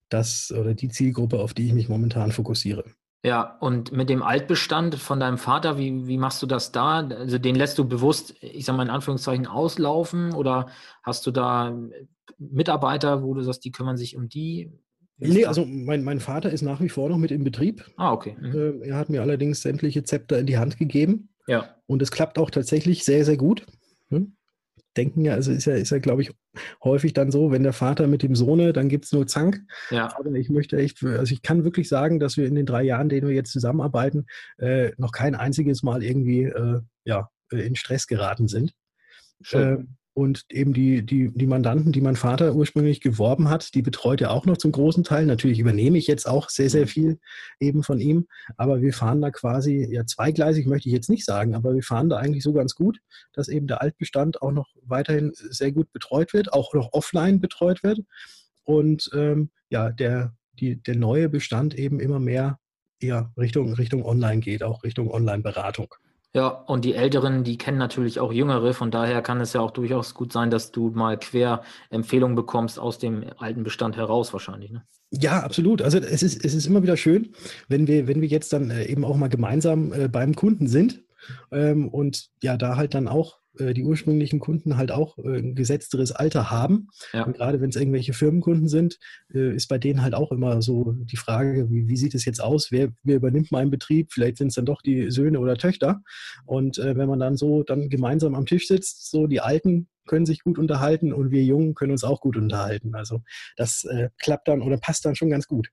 das 0.08 0.50
oder 0.50 0.74
die 0.74 0.88
Zielgruppe, 0.88 1.38
auf 1.38 1.54
die 1.54 1.66
ich 1.66 1.72
mich 1.72 1.88
momentan 1.88 2.32
fokussiere. 2.32 2.84
Ja, 3.22 3.58
und 3.60 3.92
mit 3.92 4.08
dem 4.08 4.22
Altbestand 4.22 4.94
von 4.94 5.20
deinem 5.20 5.36
Vater, 5.36 5.76
wie, 5.76 6.06
wie 6.06 6.16
machst 6.16 6.42
du 6.42 6.46
das 6.46 6.72
da? 6.72 7.06
Also 7.06 7.36
den 7.36 7.54
lässt 7.54 7.78
du 7.78 7.86
bewusst, 7.86 8.34
ich 8.40 8.64
sage 8.64 8.78
mal 8.78 8.84
in 8.84 8.90
Anführungszeichen, 8.90 9.46
auslaufen 9.46 10.32
oder 10.32 10.68
hast 11.02 11.26
du 11.26 11.30
da 11.30 11.78
Mitarbeiter, 12.38 13.22
wo 13.22 13.34
du 13.34 13.42
sagst, 13.42 13.64
die 13.64 13.72
kümmern 13.72 13.98
sich 13.98 14.16
um 14.16 14.30
die? 14.30 14.72
Nee, 15.18 15.44
also 15.44 15.66
mein, 15.66 16.02
mein 16.02 16.18
Vater 16.18 16.50
ist 16.50 16.62
nach 16.62 16.80
wie 16.80 16.88
vor 16.88 17.10
noch 17.10 17.18
mit 17.18 17.30
im 17.30 17.44
Betrieb. 17.44 17.84
Ah, 17.96 18.12
okay. 18.12 18.36
Mhm. 18.40 18.82
er 18.82 18.96
hat 18.96 19.10
mir 19.10 19.20
allerdings 19.20 19.60
sämtliche 19.60 20.02
Zepter 20.02 20.38
in 20.38 20.46
die 20.46 20.56
Hand 20.56 20.78
gegeben. 20.78 21.28
Ja. 21.46 21.76
Und 21.86 22.00
es 22.00 22.10
klappt 22.10 22.38
auch 22.38 22.50
tatsächlich 22.50 23.04
sehr, 23.04 23.26
sehr 23.26 23.36
gut. 23.36 23.66
Hm? 24.08 24.34
Denken 24.96 25.24
ja, 25.24 25.34
also 25.34 25.52
ist 25.52 25.66
ja, 25.66 25.74
ist 25.74 25.90
ja, 25.90 25.98
glaube 25.98 26.22
ich, 26.22 26.32
häufig 26.82 27.12
dann 27.12 27.30
so, 27.30 27.50
wenn 27.50 27.62
der 27.62 27.72
Vater 27.72 28.06
mit 28.06 28.22
dem 28.22 28.34
Sohne, 28.34 28.72
dann 28.72 28.88
gibt 28.88 29.04
es 29.04 29.12
nur 29.12 29.26
Zank. 29.26 29.60
Ja. 29.90 30.14
Aber 30.16 30.32
ich 30.32 30.50
möchte 30.50 30.76
echt, 30.76 31.02
also 31.04 31.32
ich 31.32 31.42
kann 31.42 31.64
wirklich 31.64 31.88
sagen, 31.88 32.18
dass 32.18 32.36
wir 32.36 32.46
in 32.46 32.54
den 32.54 32.66
drei 32.66 32.82
Jahren, 32.82 33.08
denen 33.08 33.28
wir 33.28 33.34
jetzt 33.34 33.52
zusammenarbeiten, 33.52 34.26
äh, 34.58 34.92
noch 34.96 35.12
kein 35.12 35.34
einziges 35.34 35.82
Mal 35.82 36.02
irgendwie 36.02 36.44
äh, 36.44 36.80
ja, 37.04 37.28
in 37.50 37.76
Stress 37.76 38.06
geraten 38.06 38.48
sind. 38.48 38.72
Schön. 39.42 39.96
Und 40.20 40.44
eben 40.50 40.74
die, 40.74 41.02
die, 41.02 41.32
die 41.32 41.46
Mandanten, 41.46 41.92
die 41.92 42.02
mein 42.02 42.14
Vater 42.14 42.54
ursprünglich 42.54 43.00
geworben 43.00 43.48
hat, 43.48 43.74
die 43.74 43.80
betreut 43.80 44.20
er 44.20 44.32
auch 44.32 44.44
noch 44.44 44.58
zum 44.58 44.70
großen 44.70 45.02
Teil. 45.02 45.24
Natürlich 45.24 45.58
übernehme 45.58 45.96
ich 45.96 46.06
jetzt 46.06 46.28
auch 46.28 46.50
sehr, 46.50 46.68
sehr 46.68 46.82
mhm. 46.82 46.88
viel 46.88 47.18
eben 47.58 47.82
von 47.82 48.00
ihm. 48.00 48.26
Aber 48.58 48.82
wir 48.82 48.92
fahren 48.92 49.22
da 49.22 49.30
quasi, 49.30 49.88
ja, 49.90 50.04
zweigleisig 50.04 50.66
möchte 50.66 50.90
ich 50.90 50.94
jetzt 50.94 51.08
nicht 51.08 51.24
sagen, 51.24 51.54
aber 51.54 51.74
wir 51.74 51.82
fahren 51.82 52.10
da 52.10 52.18
eigentlich 52.18 52.42
so 52.42 52.52
ganz 52.52 52.74
gut, 52.74 52.98
dass 53.32 53.48
eben 53.48 53.66
der 53.66 53.80
Altbestand 53.80 54.42
auch 54.42 54.52
noch 54.52 54.68
weiterhin 54.82 55.32
sehr 55.34 55.72
gut 55.72 55.90
betreut 55.90 56.34
wird, 56.34 56.52
auch 56.52 56.74
noch 56.74 56.92
offline 56.92 57.40
betreut 57.40 57.82
wird. 57.82 58.00
Und 58.64 59.10
ähm, 59.14 59.48
ja, 59.70 59.90
der, 59.90 60.34
die, 60.52 60.82
der 60.82 60.96
neue 60.96 61.30
Bestand 61.30 61.74
eben 61.74 61.98
immer 61.98 62.20
mehr 62.20 62.58
eher 63.00 63.32
Richtung, 63.38 63.72
Richtung 63.72 64.04
Online 64.04 64.40
geht, 64.40 64.62
auch 64.62 64.82
Richtung 64.82 65.10
Online-Beratung. 65.10 65.94
Ja, 66.32 66.48
und 66.48 66.84
die 66.84 66.94
Älteren, 66.94 67.42
die 67.42 67.58
kennen 67.58 67.78
natürlich 67.78 68.20
auch 68.20 68.32
Jüngere, 68.32 68.72
von 68.72 68.92
daher 68.92 69.20
kann 69.20 69.40
es 69.40 69.52
ja 69.52 69.60
auch 69.60 69.72
durchaus 69.72 70.14
gut 70.14 70.32
sein, 70.32 70.48
dass 70.50 70.70
du 70.70 70.90
mal 70.90 71.18
quer 71.18 71.62
Empfehlungen 71.90 72.36
bekommst 72.36 72.78
aus 72.78 72.98
dem 72.98 73.24
alten 73.38 73.64
Bestand 73.64 73.96
heraus 73.96 74.32
wahrscheinlich. 74.32 74.70
Ne? 74.70 74.84
Ja, 75.10 75.40
absolut. 75.40 75.82
Also 75.82 75.98
es 75.98 76.22
ist, 76.22 76.44
es 76.44 76.54
ist 76.54 76.66
immer 76.66 76.84
wieder 76.84 76.96
schön, 76.96 77.32
wenn 77.68 77.88
wir, 77.88 78.06
wenn 78.06 78.20
wir 78.20 78.28
jetzt 78.28 78.52
dann 78.52 78.70
äh, 78.70 78.84
eben 78.84 79.04
auch 79.04 79.16
mal 79.16 79.28
gemeinsam 79.28 79.92
äh, 79.92 80.06
beim 80.06 80.36
Kunden 80.36 80.68
sind 80.68 81.02
ähm, 81.50 81.88
und 81.88 82.30
ja, 82.42 82.56
da 82.56 82.76
halt 82.76 82.94
dann 82.94 83.08
auch 83.08 83.39
äh, 83.60 83.74
die 83.74 83.84
ursprünglichen 83.84 84.40
Kunden 84.40 84.76
halt 84.76 84.90
auch 84.90 85.18
äh, 85.18 85.38
ein 85.38 85.54
gesetzteres 85.54 86.12
Alter 86.12 86.50
haben. 86.50 86.88
Ja. 87.12 87.24
Und 87.24 87.36
gerade 87.36 87.60
wenn 87.60 87.70
es 87.70 87.76
irgendwelche 87.76 88.12
Firmenkunden 88.12 88.68
sind, 88.68 88.98
äh, 89.32 89.54
ist 89.54 89.68
bei 89.68 89.78
denen 89.78 90.02
halt 90.02 90.14
auch 90.14 90.32
immer 90.32 90.62
so 90.62 90.92
die 90.92 91.16
Frage, 91.16 91.70
wie, 91.70 91.88
wie 91.88 91.96
sieht 91.96 92.14
es 92.14 92.24
jetzt 92.24 92.42
aus? 92.42 92.72
Wer, 92.72 92.92
wer 93.02 93.16
übernimmt 93.16 93.52
meinen 93.52 93.70
Betrieb? 93.70 94.12
Vielleicht 94.12 94.38
sind 94.38 94.48
es 94.48 94.54
dann 94.54 94.66
doch 94.66 94.82
die 94.82 95.10
Söhne 95.10 95.40
oder 95.40 95.56
Töchter. 95.56 96.02
Und 96.46 96.78
wenn 96.78 97.08
man 97.08 97.18
dann 97.18 97.36
so 97.36 97.62
dann 97.62 97.88
gemeinsam 97.88 98.34
am 98.34 98.46
Tisch 98.46 98.66
sitzt, 98.66 99.10
so 99.10 99.26
die 99.26 99.40
Alten 99.40 99.88
können 100.06 100.26
sich 100.26 100.42
gut 100.42 100.58
unterhalten 100.58 101.12
und 101.12 101.30
wir 101.30 101.42
Jungen 101.44 101.74
können 101.74 101.92
uns 101.92 102.04
auch 102.04 102.20
gut 102.20 102.36
unterhalten. 102.36 102.94
Also 102.94 103.22
das 103.56 103.86
klappt 104.18 104.48
dann 104.48 104.62
oder 104.62 104.78
passt 104.78 105.04
dann 105.04 105.14
schon 105.14 105.30
ganz 105.30 105.46
gut. 105.46 105.68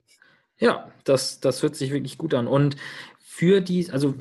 Ja, 0.59 0.91
das, 1.03 1.39
das 1.39 1.61
hört 1.61 1.75
sich 1.75 1.91
wirklich 1.91 2.17
gut 2.17 2.33
an. 2.33 2.47
Und 2.47 2.75
für 3.37 3.61
die, 3.61 3.87
also 3.91 4.15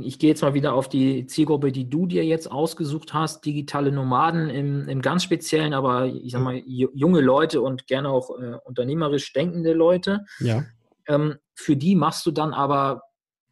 ich 0.00 0.20
gehe 0.20 0.30
jetzt 0.30 0.42
mal 0.42 0.54
wieder 0.54 0.74
auf 0.74 0.88
die 0.88 1.26
Zielgruppe, 1.26 1.72
die 1.72 1.90
du 1.90 2.06
dir 2.06 2.24
jetzt 2.24 2.48
ausgesucht 2.48 3.12
hast, 3.12 3.44
digitale 3.44 3.90
Nomaden 3.90 4.48
im, 4.48 4.88
im 4.88 5.02
ganz 5.02 5.24
speziellen, 5.24 5.74
aber 5.74 6.06
ich 6.06 6.30
sag 6.30 6.40
mal, 6.42 6.62
junge 6.64 7.20
Leute 7.20 7.62
und 7.62 7.88
gerne 7.88 8.10
auch 8.10 8.30
äh, 8.38 8.58
unternehmerisch 8.64 9.32
denkende 9.32 9.72
Leute. 9.72 10.24
Ja. 10.38 10.66
Ähm, 11.08 11.38
für 11.52 11.74
die 11.74 11.96
machst 11.96 12.24
du 12.26 12.30
dann 12.30 12.54
aber 12.54 13.02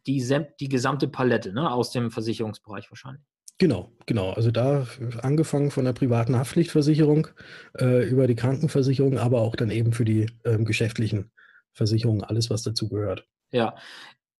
die, 0.07 0.25
die 0.57 0.69
gesamte 0.69 1.09
Palette 1.09 1.51
ne, 1.51 1.69
aus 1.69 1.91
dem 1.91 2.11
Versicherungsbereich 2.11 2.89
wahrscheinlich. 2.89 3.25
Genau, 3.57 3.91
genau. 4.05 4.31
Also 4.31 4.51
da 4.51 4.87
angefangen 5.21 5.69
von 5.69 5.83
der 5.83 5.91
privaten 5.91 6.37
Haftpflichtversicherung 6.37 7.27
äh, 7.77 8.07
über 8.07 8.25
die 8.25 8.35
Krankenversicherung, 8.35 9.17
aber 9.17 9.41
auch 9.41 9.57
dann 9.57 9.69
eben 9.69 9.91
für 9.91 10.05
die 10.05 10.27
ähm, 10.45 10.63
geschäftlichen 10.63 11.29
Versicherungen, 11.73 12.23
alles 12.23 12.49
was 12.49 12.63
dazu 12.63 12.87
gehört. 12.87 13.27
Ja, 13.51 13.75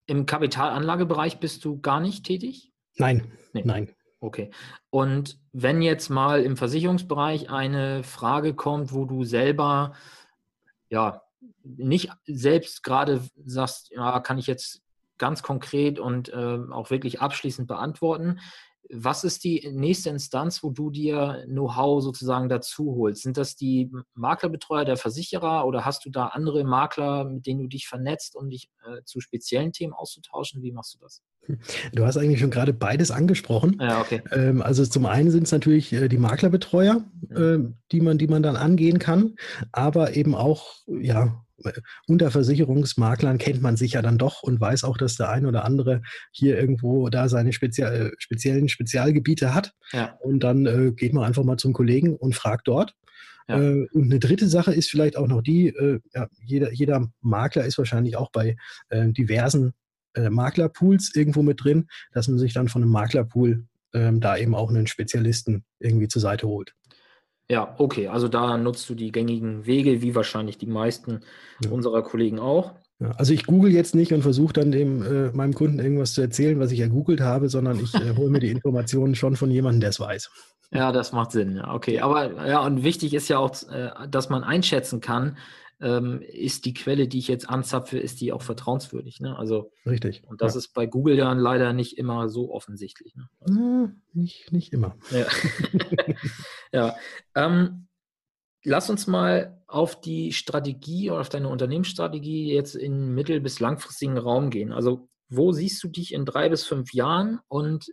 im 0.10 0.26
Kapitalanlagebereich 0.26 1.40
bist 1.40 1.64
du 1.66 1.80
gar 1.80 2.00
nicht 2.00 2.26
tätig? 2.26 2.72
Nein, 2.98 3.32
nee. 3.54 3.64
nein. 3.64 3.90
Okay. 4.20 4.52
Und 4.90 5.40
wenn 5.54 5.82
jetzt 5.82 6.10
mal 6.10 6.42
im 6.42 6.58
Versicherungsbereich 6.58 7.50
eine 7.50 8.04
Frage 8.04 8.54
kommt, 8.54 8.92
wo 8.92 9.06
du 9.06 9.24
selber 9.24 9.94
ja 10.90 11.22
nicht 11.64 12.12
selbst 12.26 12.84
gerade 12.84 13.22
sagst, 13.46 13.92
ja, 13.92 14.20
kann 14.20 14.38
ich 14.38 14.48
jetzt 14.48 14.82
ganz 15.18 15.44
konkret 15.44 16.00
und 16.00 16.30
äh, 16.30 16.58
auch 16.72 16.90
wirklich 16.90 17.22
abschließend 17.22 17.68
beantworten, 17.68 18.40
was 18.92 19.24
ist 19.24 19.44
die 19.44 19.70
nächste 19.72 20.10
Instanz, 20.10 20.64
wo 20.64 20.72
du 20.72 20.90
dir 20.90 21.44
Know-how 21.48 22.02
sozusagen 22.02 22.50
dazu 22.50 22.96
holst? 22.96 23.24
Sind 23.24 23.38
das 23.38 23.56
die 23.56 23.92
Maklerbetreuer 24.16 24.86
der 24.86 24.98
Versicherer 24.98 25.66
oder 25.66 25.86
hast 25.86 26.06
du 26.06 26.10
da 26.10 26.28
andere 26.28 26.64
Makler, 26.64 27.26
mit 27.26 27.46
denen 27.46 27.62
du 27.62 27.68
dich 27.68 27.88
vernetzt, 27.88 28.36
um 28.36 28.50
dich 28.50 28.70
äh, 28.86 29.04
zu 29.04 29.22
speziellen 29.22 29.74
Themen 29.74 29.94
auszutauschen? 29.94 30.64
Wie 30.64 30.72
machst 30.72 30.96
du 30.96 31.00
das? 31.00 31.22
Du 31.94 32.06
hast 32.06 32.18
eigentlich 32.18 32.40
schon 32.40 32.52
gerade 32.52 32.74
beides 32.74 33.12
angesprochen. 33.12 33.78
Ja, 33.80 34.02
okay. 34.02 34.22
Ähm, 34.32 34.62
also 34.62 34.86
zum 34.86 35.06
einen 35.06 35.32
sind 35.32 35.44
es 35.44 35.52
natürlich 35.52 35.94
äh, 35.94 36.08
die 36.08 36.18
Maklerbetreuer, 36.18 37.04
äh, 37.30 37.58
die, 37.92 38.02
man, 38.02 38.18
die 38.18 38.28
man 38.28 38.44
dann 38.44 38.56
angehen 38.56 39.00
kann, 39.00 39.36
aber 39.72 40.16
eben 40.16 40.36
auch, 40.36 40.76
ja, 40.88 41.44
unter 42.08 42.32
Versicherungsmaklern 42.32 43.38
kennt 43.38 43.62
man 43.62 43.76
sich 43.76 43.94
ja 43.94 44.02
dann 44.02 44.18
doch 44.18 44.44
und 44.44 44.62
weiß 44.62 44.84
auch, 44.84 44.98
dass 44.98 45.18
der 45.18 45.30
ein 45.30 45.46
oder 45.46 45.66
andere 45.66 46.02
hier 46.32 46.58
irgendwo 46.58 47.10
da 47.10 47.30
seine 47.30 47.54
speziell, 47.54 48.14
speziellen 48.18 48.70
Spezialgebiete 48.70 49.54
hat. 49.54 49.74
Ja. 49.92 50.18
Und 50.22 50.42
dann 50.42 50.66
äh, 50.66 50.92
geht 50.92 51.14
man 51.14 51.24
einfach 51.24 51.44
mal 51.44 51.58
zum 51.58 51.74
Kollegen 51.74 52.16
und 52.16 52.36
fragt 52.36 52.68
dort. 52.68 52.96
Ja. 53.48 53.60
Äh, 53.60 53.88
und 53.92 54.06
eine 54.06 54.20
dritte 54.20 54.48
Sache 54.48 54.74
ist 54.74 54.90
vielleicht 54.90 55.18
auch 55.18 55.28
noch 55.28 55.42
die, 55.42 55.70
äh, 55.70 56.00
ja, 56.14 56.28
jeder, 56.46 56.72
jeder 56.72 57.12
Makler 57.22 57.66
ist 57.66 57.78
wahrscheinlich 57.78 58.16
auch 58.16 58.32
bei 58.32 58.56
äh, 58.90 59.10
diversen 59.12 59.74
äh, 60.14 60.30
Maklerpools 60.30 61.16
irgendwo 61.16 61.42
mit 61.42 61.64
drin, 61.64 61.88
dass 62.14 62.28
man 62.28 62.40
sich 62.40 62.54
dann 62.54 62.68
von 62.68 62.82
einem 62.82 62.92
Maklerpool 62.92 63.66
ähm, 63.94 64.20
da 64.20 64.38
eben 64.38 64.56
auch 64.56 64.70
einen 64.70 64.88
Spezialisten 64.88 65.64
irgendwie 65.80 66.08
zur 66.08 66.22
Seite 66.22 66.48
holt. 66.48 66.74
Ja, 67.50 67.74
okay. 67.80 68.08
Also 68.08 68.28
da 68.28 68.58
nutzt 68.58 68.88
du 68.90 68.96
die 68.96 69.12
gängigen 69.12 69.66
Wege, 69.66 70.02
wie 70.02 70.14
wahrscheinlich 70.14 70.58
die 70.58 70.68
meisten 70.68 71.22
Ja. 71.64 71.72
unserer 71.72 72.04
Kollegen 72.04 72.40
auch. 72.40 72.76
Ja, 73.00 73.12
also 73.12 73.34
ich 73.34 73.46
google 73.46 73.72
jetzt 73.72 73.96
nicht 73.96 74.14
und 74.14 74.22
versuche 74.22 74.54
dann 74.54 74.72
dem 74.72 75.02
äh, 75.02 75.32
meinem 75.32 75.54
Kunden 75.54 75.80
irgendwas 75.80 76.14
zu 76.14 76.22
erzählen, 76.22 76.60
was 76.60 76.72
ich 76.72 76.82
ergoogelt 76.82 77.22
habe, 77.22 77.50
sondern 77.50 77.80
ich 77.80 77.96
äh, 77.96 78.16
hole 78.16 78.30
mir 78.30 78.40
die 78.40 78.52
Informationen 78.52 79.16
schon 79.16 79.36
von 79.36 79.50
jemandem, 79.50 79.80
der 79.80 79.90
es 79.92 80.00
weiß. 80.00 80.30
Ja, 80.72 80.92
das 80.92 81.12
macht 81.14 81.32
Sinn. 81.32 81.56
Ja, 81.56 81.74
okay. 81.74 82.02
Aber 82.02 82.46
ja, 82.48 82.64
und 82.64 82.84
wichtig 82.84 83.14
ist 83.16 83.30
ja 83.30 83.40
auch, 83.40 83.52
äh, 83.72 83.90
dass 84.10 84.30
man 84.30 84.44
einschätzen 84.44 85.02
kann, 85.02 85.38
ähm, 85.82 86.22
ist 86.22 86.66
die 86.66 86.74
Quelle, 86.74 87.08
die 87.08 87.20
ich 87.20 87.28
jetzt 87.28 87.50
anzapfe, 87.50 87.98
ist 87.98 88.22
die 88.22 88.34
auch 88.34 88.42
vertrauenswürdig. 88.42 89.20
Ne? 89.20 89.38
Also, 89.38 89.72
Richtig. 89.86 90.24
und 90.28 90.42
das 90.42 90.54
ja. 90.54 90.60
ist 90.60 90.74
bei 90.74 90.86
Google 90.86 91.18
dann 91.18 91.40
leider 91.40 91.74
nicht 91.74 91.98
immer 91.98 92.30
so 92.30 92.52
offensichtlich. 92.52 93.16
Ne? 93.16 93.30
Na, 93.48 93.94
nicht, 94.14 94.52
nicht 94.52 94.74
immer. 94.74 94.98
Ja. 95.12 95.26
ja. 96.74 96.96
Ähm, 97.36 97.88
lass 98.64 98.90
uns 98.90 99.08
mal 99.08 99.62
auf 99.68 100.02
die 100.02 100.34
Strategie 100.34 101.12
oder 101.12 101.22
auf 101.22 101.30
deine 101.30 101.50
Unternehmensstrategie 101.50 102.54
jetzt 102.54 102.76
in 102.76 103.14
mittel- 103.14 103.42
bis 103.42 103.60
langfristigen 103.60 104.18
Raum 104.18 104.50
gehen. 104.50 104.72
Also, 104.72 105.08
wo 105.30 105.52
siehst 105.52 105.84
du 105.84 105.88
dich 105.88 106.14
in 106.14 106.26
drei 106.26 106.50
bis 106.50 106.66
fünf 106.66 106.92
Jahren 106.94 107.40
und 107.48 107.86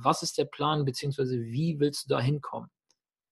was 0.00 0.22
ist 0.22 0.38
der 0.38 0.44
Plan, 0.44 0.84
beziehungsweise 0.84 1.36
wie 1.40 1.80
willst 1.80 2.04
du 2.04 2.14
da 2.14 2.20
hinkommen? 2.20 2.70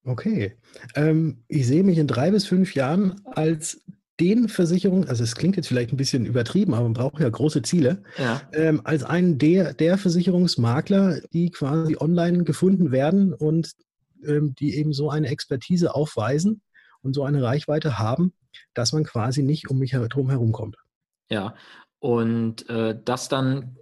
Okay. 0.05 0.57
Ähm, 0.95 1.45
ich 1.49 1.67
sehe 1.67 1.83
mich 1.83 1.99
in 1.99 2.07
drei 2.07 2.31
bis 2.31 2.47
fünf 2.47 2.75
Jahren 2.75 3.21
als 3.25 3.83
den 4.21 4.49
Versicherung, 4.49 5.09
also 5.09 5.25
es 5.25 5.35
klingt 5.35 5.57
jetzt 5.57 5.67
vielleicht 5.67 5.93
ein 5.93 5.97
bisschen 5.97 6.25
übertrieben, 6.25 6.75
aber 6.75 6.85
man 6.85 6.93
braucht 6.93 7.21
ja 7.21 7.29
große 7.29 7.63
Ziele, 7.63 8.03
Ja. 8.17 8.43
ähm, 8.53 8.81
als 8.85 9.03
einen 9.03 9.39
der, 9.39 9.75
der 9.75 9.99
Versicherungsmakler, 9.99 11.21
die 11.33 11.51
quasi 11.51 11.97
online 11.99 12.45
gefunden 12.45 12.93
werden 12.93 13.33
und 13.35 13.73
ähm, 14.25 14.55
die 14.55 14.77
eben 14.77 14.93
so 14.93 15.11
eine 15.11 15.29
Expertise 15.29 15.95
aufweisen 15.95 16.63
und 17.03 17.15
so 17.15 17.25
eine 17.25 17.43
Reichweite 17.43 17.99
haben, 17.99 18.33
dass 18.73 18.93
man 18.93 19.05
quasi 19.05 19.43
nicht 19.43 19.69
um 19.69 19.79
mich 19.79 19.93
herum 19.95 20.31
herumkommt. 20.31 20.77
Ja, 21.29 21.55
und 21.99 22.69
äh, 22.69 22.97
das 23.05 23.29
dann 23.29 23.77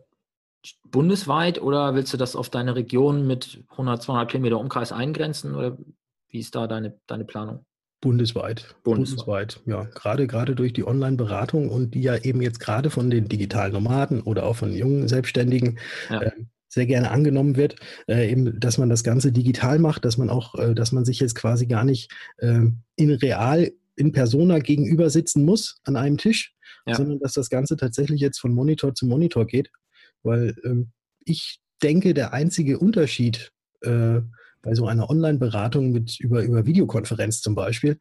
bundesweit 0.85 1.61
oder 1.61 1.95
willst 1.95 2.13
du 2.13 2.17
das 2.17 2.37
auf 2.37 2.49
deine 2.49 2.75
Region 2.75 3.27
mit 3.27 3.65
100, 3.73 4.03
200 4.03 4.31
Kilometer 4.31 4.59
Umkreis 4.61 4.93
eingrenzen 4.93 5.55
oder 5.55 5.77
wie 6.33 6.41
ist 6.41 6.55
da 6.55 6.67
deine, 6.67 6.99
deine 7.07 7.25
Planung? 7.25 7.65
Bundesweit. 8.01 8.75
Bundesweit. 8.83 9.61
ja. 9.65 9.85
Gerade, 9.85 10.27
gerade 10.27 10.57
durch 10.57 10.73
die 10.73 10.85
Online-Beratung 10.85 11.69
und 11.69 11.95
die 11.95 12.03
ja 12.03 12.17
eben 12.17 12.43
jetzt 12.43 12.59
gerade 12.59 12.91
von 12.91 13.11
den 13.11 13.29
digitalen 13.29 13.73
Nomaden 13.73 14.23
oder 14.23 14.45
auch 14.45 14.57
von 14.57 14.73
jungen 14.73 15.07
Selbstständigen 15.07 15.79
Ja. 16.11 16.23
äh, 16.23 16.33
sehr 16.69 16.87
gerne 16.87 17.11
angenommen 17.11 17.57
wird, 17.57 17.77
äh, 18.09 18.29
eben, 18.33 18.59
dass 18.59 18.79
man 18.79 18.89
das 18.89 19.05
Ganze 19.05 19.31
digital 19.31 19.79
macht, 19.79 20.05
dass 20.05 20.17
man 20.17 20.31
auch, 20.31 20.55
äh, 20.57 20.75
dass 20.75 20.91
man 20.91 21.05
sich 21.05 21.21
jetzt 21.21 21.35
quasi 21.35 21.67
gar 21.67 21.85
nicht 21.85 22.11
äh, 22.39 22.63
in 22.97 23.11
real, 23.13 23.71
in 23.95 24.11
Persona 24.11 24.59
gegenüber 24.59 25.11
sitzen 25.11 25.45
muss 25.45 25.81
an 25.85 25.97
einem 25.97 26.17
Tisch, 26.17 26.55
Ja. 26.87 26.95
sondern 26.97 27.21
dass 27.21 27.35
das 27.35 27.51
Ganze 27.51 27.77
tatsächlich 27.77 28.21
jetzt 28.21 28.41
von 28.41 28.53
Monitor 28.53 28.95
zu 28.95 29.07
Monitor 29.07 29.47
geht. 29.47 29.71
Weil 30.25 30.57
ähm, 30.65 30.91
ich 31.25 31.61
denke, 31.83 32.15
der 32.15 32.33
einzige 32.33 32.79
Unterschied 32.79 33.53
äh, 33.83 34.23
bei 34.63 34.75
so 34.75 34.87
einer 34.87 35.11
Online-Beratung 35.11 35.91
mit 35.93 36.19
über, 36.21 36.43
über 36.43 36.67
Videokonferenz 36.67 37.41
zum 37.41 37.55
Beispiel, 37.55 37.99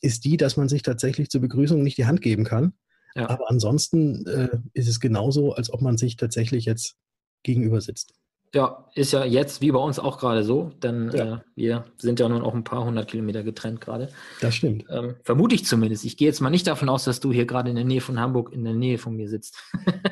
ist 0.00 0.24
die, 0.24 0.36
dass 0.36 0.56
man 0.56 0.68
sich 0.68 0.82
tatsächlich 0.82 1.30
zur 1.30 1.40
Begrüßung 1.40 1.82
nicht 1.82 1.98
die 1.98 2.06
Hand 2.06 2.20
geben 2.22 2.44
kann. 2.44 2.74
Ja. 3.14 3.28
Aber 3.28 3.50
ansonsten 3.50 4.26
äh, 4.26 4.48
ist 4.72 4.88
es 4.88 5.00
genauso, 5.00 5.52
als 5.52 5.72
ob 5.72 5.82
man 5.82 5.98
sich 5.98 6.16
tatsächlich 6.16 6.64
jetzt 6.64 6.96
gegenüber 7.42 7.80
sitzt. 7.80 8.14
Ja, 8.54 8.86
ist 8.94 9.12
ja 9.12 9.24
jetzt 9.24 9.62
wie 9.62 9.70
bei 9.72 9.78
uns 9.78 9.98
auch 9.98 10.18
gerade 10.18 10.44
so, 10.44 10.72
denn 10.82 11.10
Ja. 11.14 11.36
äh, 11.36 11.38
wir 11.56 11.84
sind 11.96 12.20
ja 12.20 12.28
nun 12.28 12.42
auch 12.42 12.54
ein 12.54 12.64
paar 12.64 12.84
hundert 12.84 13.08
Kilometer 13.08 13.42
getrennt 13.42 13.80
gerade. 13.80 14.08
Das 14.42 14.54
stimmt. 14.54 14.84
Ähm, 14.90 15.14
vermute 15.22 15.54
ich 15.54 15.64
zumindest. 15.64 16.04
Ich 16.04 16.18
gehe 16.18 16.28
jetzt 16.28 16.40
mal 16.40 16.50
nicht 16.50 16.66
davon 16.66 16.90
aus, 16.90 17.04
dass 17.04 17.20
du 17.20 17.32
hier 17.32 17.46
gerade 17.46 17.70
in 17.70 17.76
der 17.76 17.84
Nähe 17.86 18.02
von 18.02 18.20
Hamburg 18.20 18.52
in 18.52 18.64
der 18.64 18.74
Nähe 18.74 18.98
von 18.98 19.16
mir 19.16 19.28
sitzt. 19.28 19.56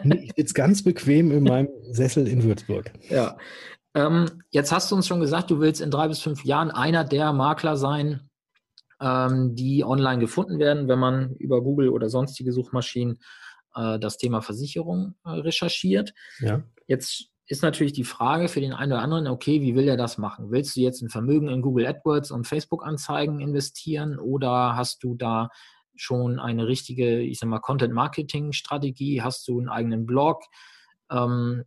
Nee, 0.05 0.21
Ich 0.25 0.33
sitze 0.37 0.55
ganz 0.55 0.83
bequem 0.83 1.31
in 1.33 1.43
meinem 1.43 1.69
Sessel 1.91 2.27
in 2.27 2.43
Würzburg. 2.43 2.91
Ja. 3.11 3.37
Ähm, 3.95 4.43
jetzt 4.51 4.73
hast 4.73 4.91
du 4.91 4.97
uns 4.97 5.07
schon 5.07 5.21
gesagt, 5.21 5.51
du 5.51 5.61
willst 5.61 5.81
in 5.81 5.91
drei 5.91 6.09
bis 6.09 6.21
fünf 6.21 6.45
Jahren 6.45 6.71
einer 6.71 7.05
der 7.05 7.33
Makler 7.33 7.77
sein, 7.77 8.31
ähm, 9.01 9.55
die 9.55 9.85
online 9.85 10.21
gefunden 10.21 10.59
werden, 10.59 10.89
wenn 10.89 10.99
man 10.99 11.35
über 11.37 11.63
Google 11.63 11.89
oder 11.89 12.09
sonstige 12.09 12.53
Suchmaschinen 12.53 13.19
äh, 13.75 13.99
das 13.99 14.17
Thema 14.17 14.43
Versicherung 14.43 15.15
äh, 15.25 15.31
recherchiert. 15.31 16.13
Ja. 16.41 16.63
Jetzt 16.87 17.31
ist 17.47 17.63
natürlich 17.63 17.93
die 17.93 18.05
Frage 18.05 18.49
für 18.49 18.61
den 18.61 18.73
einen 18.73 18.93
oder 18.93 19.03
anderen, 19.03 19.27
okay, 19.27 19.61
wie 19.61 19.75
will 19.75 19.89
er 19.89 19.97
das 19.97 20.19
machen? 20.19 20.53
Willst 20.53 20.77
du 20.77 20.81
jetzt 20.81 21.03
ein 21.03 21.09
Vermögen 21.09 21.49
in 21.49 21.63
Google 21.63 21.87
AdWords 21.87 22.31
und 22.31 22.47
Facebook-Anzeigen 22.47 23.41
investieren 23.41 24.21
oder 24.21 24.77
hast 24.77 25.03
du 25.03 25.17
da 25.17 25.49
schon 25.97 26.39
eine 26.39 26.69
richtige, 26.69 27.21
ich 27.21 27.41
sag 27.41 27.49
mal, 27.49 27.59
Content-Marketing-Strategie? 27.59 29.23
Hast 29.23 29.49
du 29.49 29.59
einen 29.59 29.69
eigenen 29.69 30.07
Blog? 30.07 30.45
Ähm, 31.11 31.65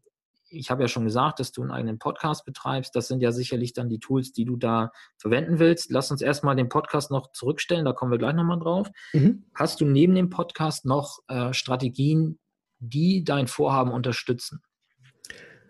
ich 0.53 0.69
habe 0.69 0.83
ja 0.83 0.87
schon 0.87 1.05
gesagt, 1.05 1.39
dass 1.39 1.51
du 1.51 1.61
einen 1.61 1.71
eigenen 1.71 1.99
Podcast 1.99 2.45
betreibst. 2.45 2.95
Das 2.95 3.07
sind 3.07 3.21
ja 3.21 3.31
sicherlich 3.31 3.73
dann 3.73 3.89
die 3.89 3.99
Tools, 3.99 4.31
die 4.33 4.45
du 4.45 4.55
da 4.55 4.91
verwenden 5.17 5.59
willst. 5.59 5.91
Lass 5.91 6.11
uns 6.11 6.21
erstmal 6.21 6.55
den 6.55 6.69
Podcast 6.69 7.11
noch 7.11 7.31
zurückstellen, 7.31 7.85
da 7.85 7.93
kommen 7.93 8.11
wir 8.11 8.17
gleich 8.19 8.35
nochmal 8.35 8.59
drauf. 8.59 8.89
Mhm. 9.13 9.45
Hast 9.55 9.81
du 9.81 9.85
neben 9.85 10.15
dem 10.15 10.29
Podcast 10.29 10.85
noch 10.85 11.19
äh, 11.27 11.53
Strategien, 11.53 12.39
die 12.79 13.23
dein 13.23 13.47
Vorhaben 13.47 13.91
unterstützen? 13.91 14.61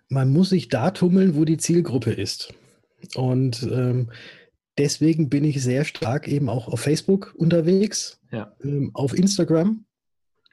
Man 0.09 0.31
muss 0.31 0.49
sich 0.49 0.67
da 0.67 0.91
tummeln, 0.91 1.35
wo 1.35 1.45
die 1.45 1.57
Zielgruppe 1.57 2.11
ist. 2.11 2.53
Und 3.15 3.63
ähm, 3.63 4.11
deswegen 4.77 5.29
bin 5.29 5.43
ich 5.43 5.61
sehr 5.63 5.85
stark 5.85 6.27
eben 6.27 6.49
auch 6.49 6.67
auf 6.67 6.81
Facebook 6.81 7.33
unterwegs, 7.37 8.19
Ja. 8.31 8.53
ähm, 8.63 8.91
auf 8.93 9.13
Instagram. 9.17 9.85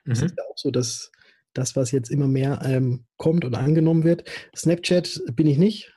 Das 0.06 0.20
Mhm. 0.20 0.26
ist 0.26 0.34
ja 0.38 0.44
auch 0.50 0.56
so, 0.56 0.70
dass 0.70 1.12
das, 1.54 1.76
was 1.76 1.90
jetzt 1.90 2.10
immer 2.10 2.28
mehr 2.28 2.60
ähm, 2.64 3.04
kommt 3.16 3.44
und 3.44 3.54
angenommen 3.54 4.04
wird. 4.04 4.24
Snapchat 4.56 5.20
bin 5.34 5.46
ich 5.46 5.58
nicht. 5.58 5.92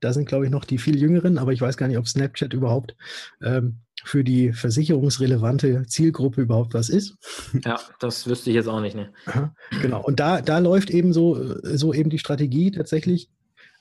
Da 0.00 0.12
sind, 0.12 0.26
glaube 0.28 0.44
ich, 0.44 0.50
noch 0.50 0.64
die 0.64 0.78
viel 0.78 0.98
Jüngeren, 0.98 1.38
aber 1.38 1.52
ich 1.52 1.60
weiß 1.60 1.76
gar 1.76 1.88
nicht, 1.88 1.98
ob 1.98 2.06
Snapchat 2.06 2.52
überhaupt 2.52 2.96
ähm, 3.42 3.78
für 4.04 4.22
die 4.24 4.52
versicherungsrelevante 4.52 5.86
Zielgruppe 5.86 6.42
überhaupt 6.42 6.74
was 6.74 6.88
ist. 6.88 7.16
Ja, 7.64 7.80
das 7.98 8.26
wüsste 8.26 8.50
ich 8.50 8.56
jetzt 8.56 8.68
auch 8.68 8.80
nicht. 8.80 8.94
Ne? 8.94 9.12
Aha, 9.26 9.54
genau. 9.80 10.02
Und 10.04 10.20
da, 10.20 10.42
da 10.42 10.58
läuft 10.58 10.90
eben 10.90 11.12
so, 11.12 11.56
so 11.62 11.94
eben 11.94 12.10
die 12.10 12.18
Strategie 12.18 12.70
tatsächlich, 12.70 13.30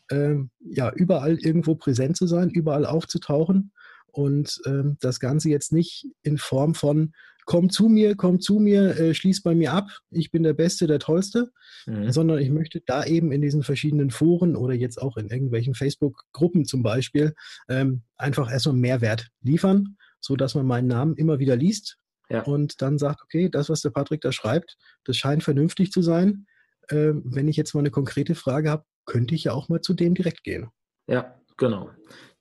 ähm, 0.09 0.51
ja, 0.59 0.91
überall 0.93 1.37
irgendwo 1.37 1.75
präsent 1.75 2.15
zu 2.15 2.27
sein, 2.27 2.49
überall 2.49 2.85
aufzutauchen 2.85 3.71
und 4.11 4.61
ähm, 4.65 4.97
das 5.01 5.19
Ganze 5.19 5.49
jetzt 5.49 5.73
nicht 5.73 6.07
in 6.23 6.37
Form 6.37 6.75
von 6.75 7.13
komm 7.45 7.69
zu 7.69 7.87
mir, 7.87 8.15
komm 8.15 8.39
zu 8.39 8.59
mir, 8.59 8.99
äh, 8.99 9.13
schließ 9.13 9.43
bei 9.43 9.55
mir 9.55 9.73
ab, 9.73 9.87
ich 10.11 10.31
bin 10.31 10.43
der 10.43 10.53
Beste, 10.53 10.87
der 10.87 10.99
Tollste, 10.99 11.51
Mhm. 11.87 12.11
sondern 12.11 12.39
ich 12.39 12.49
möchte 12.49 12.81
da 12.85 13.05
eben 13.05 13.31
in 13.31 13.41
diesen 13.41 13.61
verschiedenen 13.63 14.09
Foren 14.09 14.55
oder 14.55 14.73
jetzt 14.73 14.99
auch 15.01 15.17
in 15.17 15.29
irgendwelchen 15.29 15.75
Facebook-Gruppen 15.75 16.65
zum 16.65 16.81
Beispiel 16.83 17.33
ähm, 17.69 18.01
einfach 18.17 18.51
erstmal 18.51 18.75
Mehrwert 18.75 19.27
liefern, 19.41 19.97
sodass 20.19 20.55
man 20.55 20.65
meinen 20.65 20.87
Namen 20.87 21.15
immer 21.15 21.37
wieder 21.39 21.55
liest 21.55 21.97
Ja. 22.29 22.41
und 22.43 22.81
dann 22.81 22.97
sagt, 22.97 23.21
okay, 23.21 23.49
das, 23.49 23.69
was 23.69 23.81
der 23.81 23.91
Patrick 23.91 24.21
da 24.21 24.31
schreibt, 24.31 24.77
das 25.03 25.15
scheint 25.17 25.43
vernünftig 25.43 25.91
zu 25.91 26.01
sein. 26.01 26.47
Ähm, 26.89 27.21
wenn 27.25 27.47
ich 27.47 27.57
jetzt 27.57 27.73
mal 27.75 27.81
eine 27.81 27.91
konkrete 27.91 28.33
Frage 28.35 28.69
habe, 28.71 28.83
könnte 29.05 29.35
ich 29.35 29.43
ja 29.43 29.53
auch 29.53 29.69
mal 29.69 29.81
zu 29.81 29.93
dem 29.93 30.15
direkt 30.15 30.43
gehen. 30.43 30.67
Ja, 31.07 31.39
genau. 31.57 31.89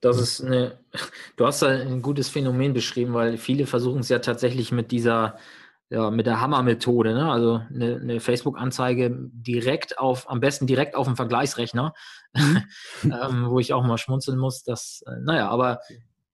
Das 0.01 0.19
ist 0.19 0.41
eine, 0.41 0.79
du 1.35 1.45
hast 1.45 1.61
da 1.61 1.67
ein 1.67 2.01
gutes 2.01 2.29
Phänomen 2.29 2.73
beschrieben, 2.73 3.13
weil 3.13 3.37
viele 3.37 3.65
versuchen 3.65 4.01
es 4.01 4.09
ja 4.09 4.19
tatsächlich 4.19 4.71
mit 4.71 4.91
dieser, 4.91 5.37
ja, 5.89 6.11
mit 6.11 6.25
der 6.25 6.41
Hammer-Methode, 6.41 7.13
ne? 7.13 7.31
also 7.31 7.61
eine, 7.73 7.95
eine 7.95 8.19
Facebook-Anzeige 8.19 9.15
direkt 9.31 9.97
auf, 9.97 10.29
am 10.29 10.39
besten 10.39 10.67
direkt 10.67 10.95
auf 10.95 11.07
dem 11.07 11.15
Vergleichsrechner, 11.15 11.93
ähm, 13.03 13.49
wo 13.49 13.59
ich 13.59 13.73
auch 13.73 13.83
mal 13.83 13.97
schmunzeln 13.97 14.37
muss, 14.37 14.63
dass, 14.63 15.03
äh, 15.07 15.19
naja, 15.21 15.49
aber 15.49 15.79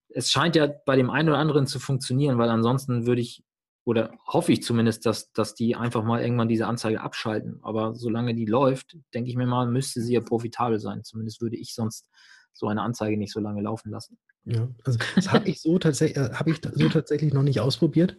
es 0.09 0.31
scheint 0.31 0.55
ja 0.55 0.67
bei 0.67 0.95
dem 0.95 1.09
einen 1.09 1.29
oder 1.29 1.37
anderen 1.37 1.67
zu 1.67 1.79
funktionieren, 1.79 2.37
weil 2.37 2.49
ansonsten 2.49 3.05
würde 3.05 3.21
ich 3.21 3.43
oder 3.83 4.11
hoffe 4.27 4.51
ich 4.51 4.63
zumindest, 4.63 5.05
dass, 5.05 5.31
dass 5.31 5.55
die 5.55 5.75
einfach 5.75 6.03
mal 6.03 6.21
irgendwann 6.21 6.47
diese 6.47 6.67
Anzeige 6.67 7.01
abschalten. 7.01 7.59
Aber 7.63 7.95
solange 7.95 8.35
die 8.35 8.45
läuft, 8.45 8.97
denke 9.13 9.29
ich 9.29 9.35
mir 9.35 9.47
mal, 9.47 9.65
müsste 9.65 10.01
sie 10.01 10.13
ja 10.13 10.21
profitabel 10.21 10.79
sein. 10.79 11.03
Zumindest 11.03 11.41
würde 11.41 11.57
ich 11.57 11.73
sonst 11.73 12.07
so 12.53 12.67
eine 12.67 12.81
Anzeige 12.81 13.17
nicht 13.17 13.33
so 13.33 13.39
lange 13.39 13.61
laufen 13.61 13.91
lassen. 13.91 14.17
Ja, 14.45 14.67
also 14.83 14.99
das 15.15 15.31
habe 15.31 15.47
ich 15.49 15.61
so 15.61 15.77
tatsächlich, 15.77 16.17
äh, 16.17 16.33
habe 16.33 16.51
ich 16.51 16.61
so 16.73 16.89
tatsächlich 16.89 17.33
noch 17.33 17.43
nicht 17.43 17.59
ausprobiert, 17.59 18.17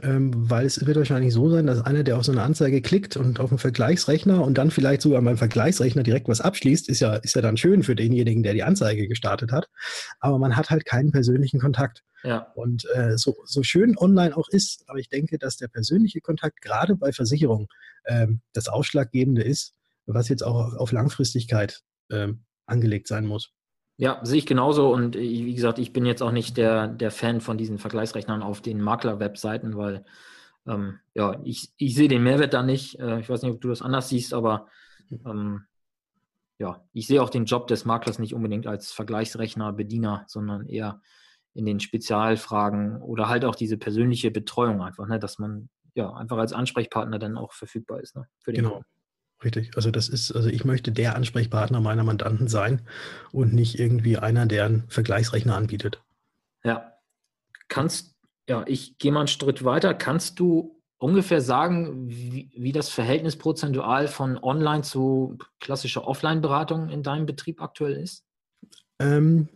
ähm, 0.00 0.30
weil 0.34 0.66
es 0.66 0.84
wird 0.86 0.96
wahrscheinlich 0.96 1.32
so 1.32 1.50
sein, 1.50 1.66
dass 1.66 1.80
einer, 1.80 2.04
der 2.04 2.18
auf 2.18 2.24
so 2.24 2.32
eine 2.32 2.42
Anzeige 2.42 2.82
klickt 2.82 3.16
und 3.16 3.40
auf 3.40 3.50
einen 3.50 3.58
Vergleichsrechner 3.58 4.44
und 4.44 4.58
dann 4.58 4.70
vielleicht 4.70 5.02
sogar 5.02 5.22
beim 5.22 5.36
Vergleichsrechner 5.36 6.02
direkt 6.02 6.28
was 6.28 6.40
abschließt, 6.40 6.88
ist 6.88 7.00
ja, 7.00 7.16
ist 7.16 7.34
ja 7.34 7.42
dann 7.42 7.56
schön 7.56 7.82
für 7.82 7.96
denjenigen, 7.96 8.42
der 8.42 8.52
die 8.52 8.62
Anzeige 8.62 9.08
gestartet 9.08 9.52
hat. 9.52 9.68
Aber 10.20 10.38
man 10.38 10.56
hat 10.56 10.70
halt 10.70 10.84
keinen 10.84 11.12
persönlichen 11.12 11.60
Kontakt. 11.60 12.02
Ja. 12.22 12.52
Und 12.54 12.86
äh, 12.94 13.16
so, 13.16 13.36
so 13.44 13.62
schön 13.62 13.96
online 13.96 14.36
auch 14.36 14.48
ist, 14.48 14.84
aber 14.88 14.98
ich 14.98 15.08
denke, 15.08 15.38
dass 15.38 15.56
der 15.56 15.68
persönliche 15.68 16.20
Kontakt 16.20 16.60
gerade 16.60 16.96
bei 16.96 17.12
Versicherungen 17.12 17.68
äh, 18.04 18.26
das 18.52 18.68
Ausschlaggebende 18.68 19.42
ist, 19.42 19.74
was 20.06 20.28
jetzt 20.28 20.42
auch 20.42 20.74
auf 20.74 20.92
Langfristigkeit 20.92 21.82
äh, 22.10 22.28
angelegt 22.66 23.08
sein 23.08 23.26
muss. 23.26 23.52
Ja, 23.98 24.20
sehe 24.22 24.38
ich 24.38 24.46
genauso. 24.46 24.92
Und 24.92 25.16
wie 25.16 25.54
gesagt, 25.54 25.78
ich 25.78 25.92
bin 25.92 26.04
jetzt 26.04 26.22
auch 26.22 26.32
nicht 26.32 26.56
der, 26.56 26.88
der 26.88 27.10
Fan 27.10 27.40
von 27.40 27.56
diesen 27.56 27.78
Vergleichsrechnern 27.78 28.42
auf 28.42 28.60
den 28.60 28.80
Makler-Webseiten, 28.80 29.76
weil 29.76 30.04
ähm, 30.66 30.98
ja, 31.14 31.40
ich, 31.44 31.70
ich 31.78 31.94
sehe 31.94 32.08
den 32.08 32.22
Mehrwert 32.22 32.52
da 32.52 32.62
nicht. 32.62 32.98
Äh, 32.98 33.20
ich 33.20 33.28
weiß 33.28 33.42
nicht, 33.42 33.52
ob 33.52 33.60
du 33.60 33.68
das 33.68 33.82
anders 33.82 34.08
siehst, 34.08 34.34
aber 34.34 34.66
ähm, 35.24 35.64
ja, 36.58 36.82
ich 36.92 37.06
sehe 37.06 37.22
auch 37.22 37.30
den 37.30 37.44
Job 37.44 37.66
des 37.68 37.84
Maklers 37.84 38.18
nicht 38.18 38.34
unbedingt 38.34 38.66
als 38.66 38.92
Vergleichsrechner, 38.92 39.72
Bediener, 39.72 40.24
sondern 40.26 40.66
eher 40.66 41.00
in 41.54 41.64
den 41.64 41.80
Spezialfragen 41.80 43.00
oder 43.00 43.28
halt 43.28 43.44
auch 43.44 43.54
diese 43.54 43.78
persönliche 43.78 44.30
Betreuung 44.30 44.82
einfach, 44.82 45.06
ne, 45.06 45.18
dass 45.18 45.38
man 45.38 45.68
ja 45.94 46.12
einfach 46.12 46.36
als 46.36 46.52
Ansprechpartner 46.52 47.18
dann 47.18 47.38
auch 47.38 47.52
verfügbar 47.52 48.00
ist 48.00 48.16
ne, 48.16 48.28
für 48.38 48.52
den 48.52 48.64
genau. 48.64 48.74
Kunden. 48.76 48.95
Richtig. 49.44 49.76
Also 49.76 49.90
das 49.90 50.08
ist, 50.08 50.32
also 50.32 50.48
ich 50.48 50.64
möchte 50.64 50.92
der 50.92 51.14
Ansprechpartner 51.14 51.80
meiner 51.80 52.04
Mandanten 52.04 52.48
sein 52.48 52.82
und 53.32 53.52
nicht 53.52 53.78
irgendwie 53.78 54.16
einer, 54.16 54.46
der 54.46 54.64
einen 54.64 54.84
Vergleichsrechner 54.88 55.54
anbietet. 55.54 56.02
Ja. 56.64 56.92
Kannst, 57.68 58.14
ja, 58.48 58.64
ich 58.66 58.98
gehe 58.98 59.12
mal 59.12 59.20
einen 59.20 59.28
Schritt 59.28 59.64
weiter. 59.64 59.92
Kannst 59.92 60.40
du 60.40 60.80
ungefähr 60.98 61.40
sagen, 61.40 62.08
wie, 62.08 62.50
wie 62.56 62.72
das 62.72 62.88
Verhältnis 62.88 63.36
prozentual 63.36 64.08
von 64.08 64.38
Online 64.38 64.82
zu 64.82 65.36
klassischer 65.60 66.06
Offline-Beratung 66.06 66.88
in 66.88 67.02
deinem 67.02 67.26
Betrieb 67.26 67.60
aktuell 67.60 67.94
ist? 67.94 68.24
Ähm, 68.98 69.48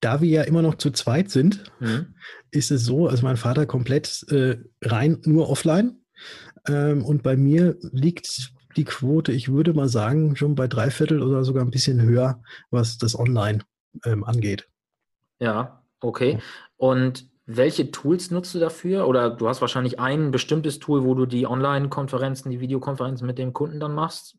da 0.00 0.20
wir 0.20 0.28
ja 0.28 0.42
immer 0.42 0.62
noch 0.62 0.76
zu 0.76 0.90
zweit 0.90 1.30
sind, 1.30 1.64
mhm. 1.80 2.14
ist 2.50 2.70
es 2.70 2.84
so, 2.84 3.08
also 3.08 3.24
mein 3.24 3.36
Vater 3.36 3.66
komplett 3.66 4.24
äh, 4.30 4.58
rein 4.82 5.20
nur 5.24 5.48
offline. 5.48 6.04
Ähm, 6.68 7.04
und 7.04 7.22
bei 7.22 7.36
mir 7.36 7.76
liegt 7.80 8.53
die 8.76 8.84
Quote, 8.84 9.32
ich 9.32 9.52
würde 9.52 9.72
mal 9.72 9.88
sagen, 9.88 10.36
schon 10.36 10.54
bei 10.54 10.68
drei 10.68 10.90
Viertel 10.90 11.22
oder 11.22 11.44
sogar 11.44 11.64
ein 11.64 11.70
bisschen 11.70 12.00
höher, 12.00 12.42
was 12.70 12.98
das 12.98 13.18
Online 13.18 13.60
ähm, 14.04 14.24
angeht. 14.24 14.68
Ja, 15.38 15.82
okay. 16.00 16.38
Und 16.76 17.28
welche 17.46 17.90
Tools 17.90 18.30
nutzt 18.30 18.54
du 18.54 18.58
dafür? 18.58 19.06
Oder 19.06 19.30
du 19.30 19.48
hast 19.48 19.60
wahrscheinlich 19.60 20.00
ein 20.00 20.30
bestimmtes 20.30 20.78
Tool, 20.78 21.04
wo 21.04 21.14
du 21.14 21.26
die 21.26 21.46
Online-Konferenzen, 21.46 22.50
die 22.50 22.60
Videokonferenzen 22.60 23.26
mit 23.26 23.38
dem 23.38 23.52
Kunden 23.52 23.80
dann 23.80 23.94
machst? 23.94 24.36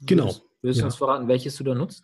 Genau. 0.00 0.24
Würdest, 0.24 0.42
würdest 0.62 0.80
du 0.80 0.84
uns 0.86 0.96
verraten, 0.96 1.28
welches 1.28 1.56
du 1.56 1.64
da 1.64 1.74
nutzt? 1.74 2.02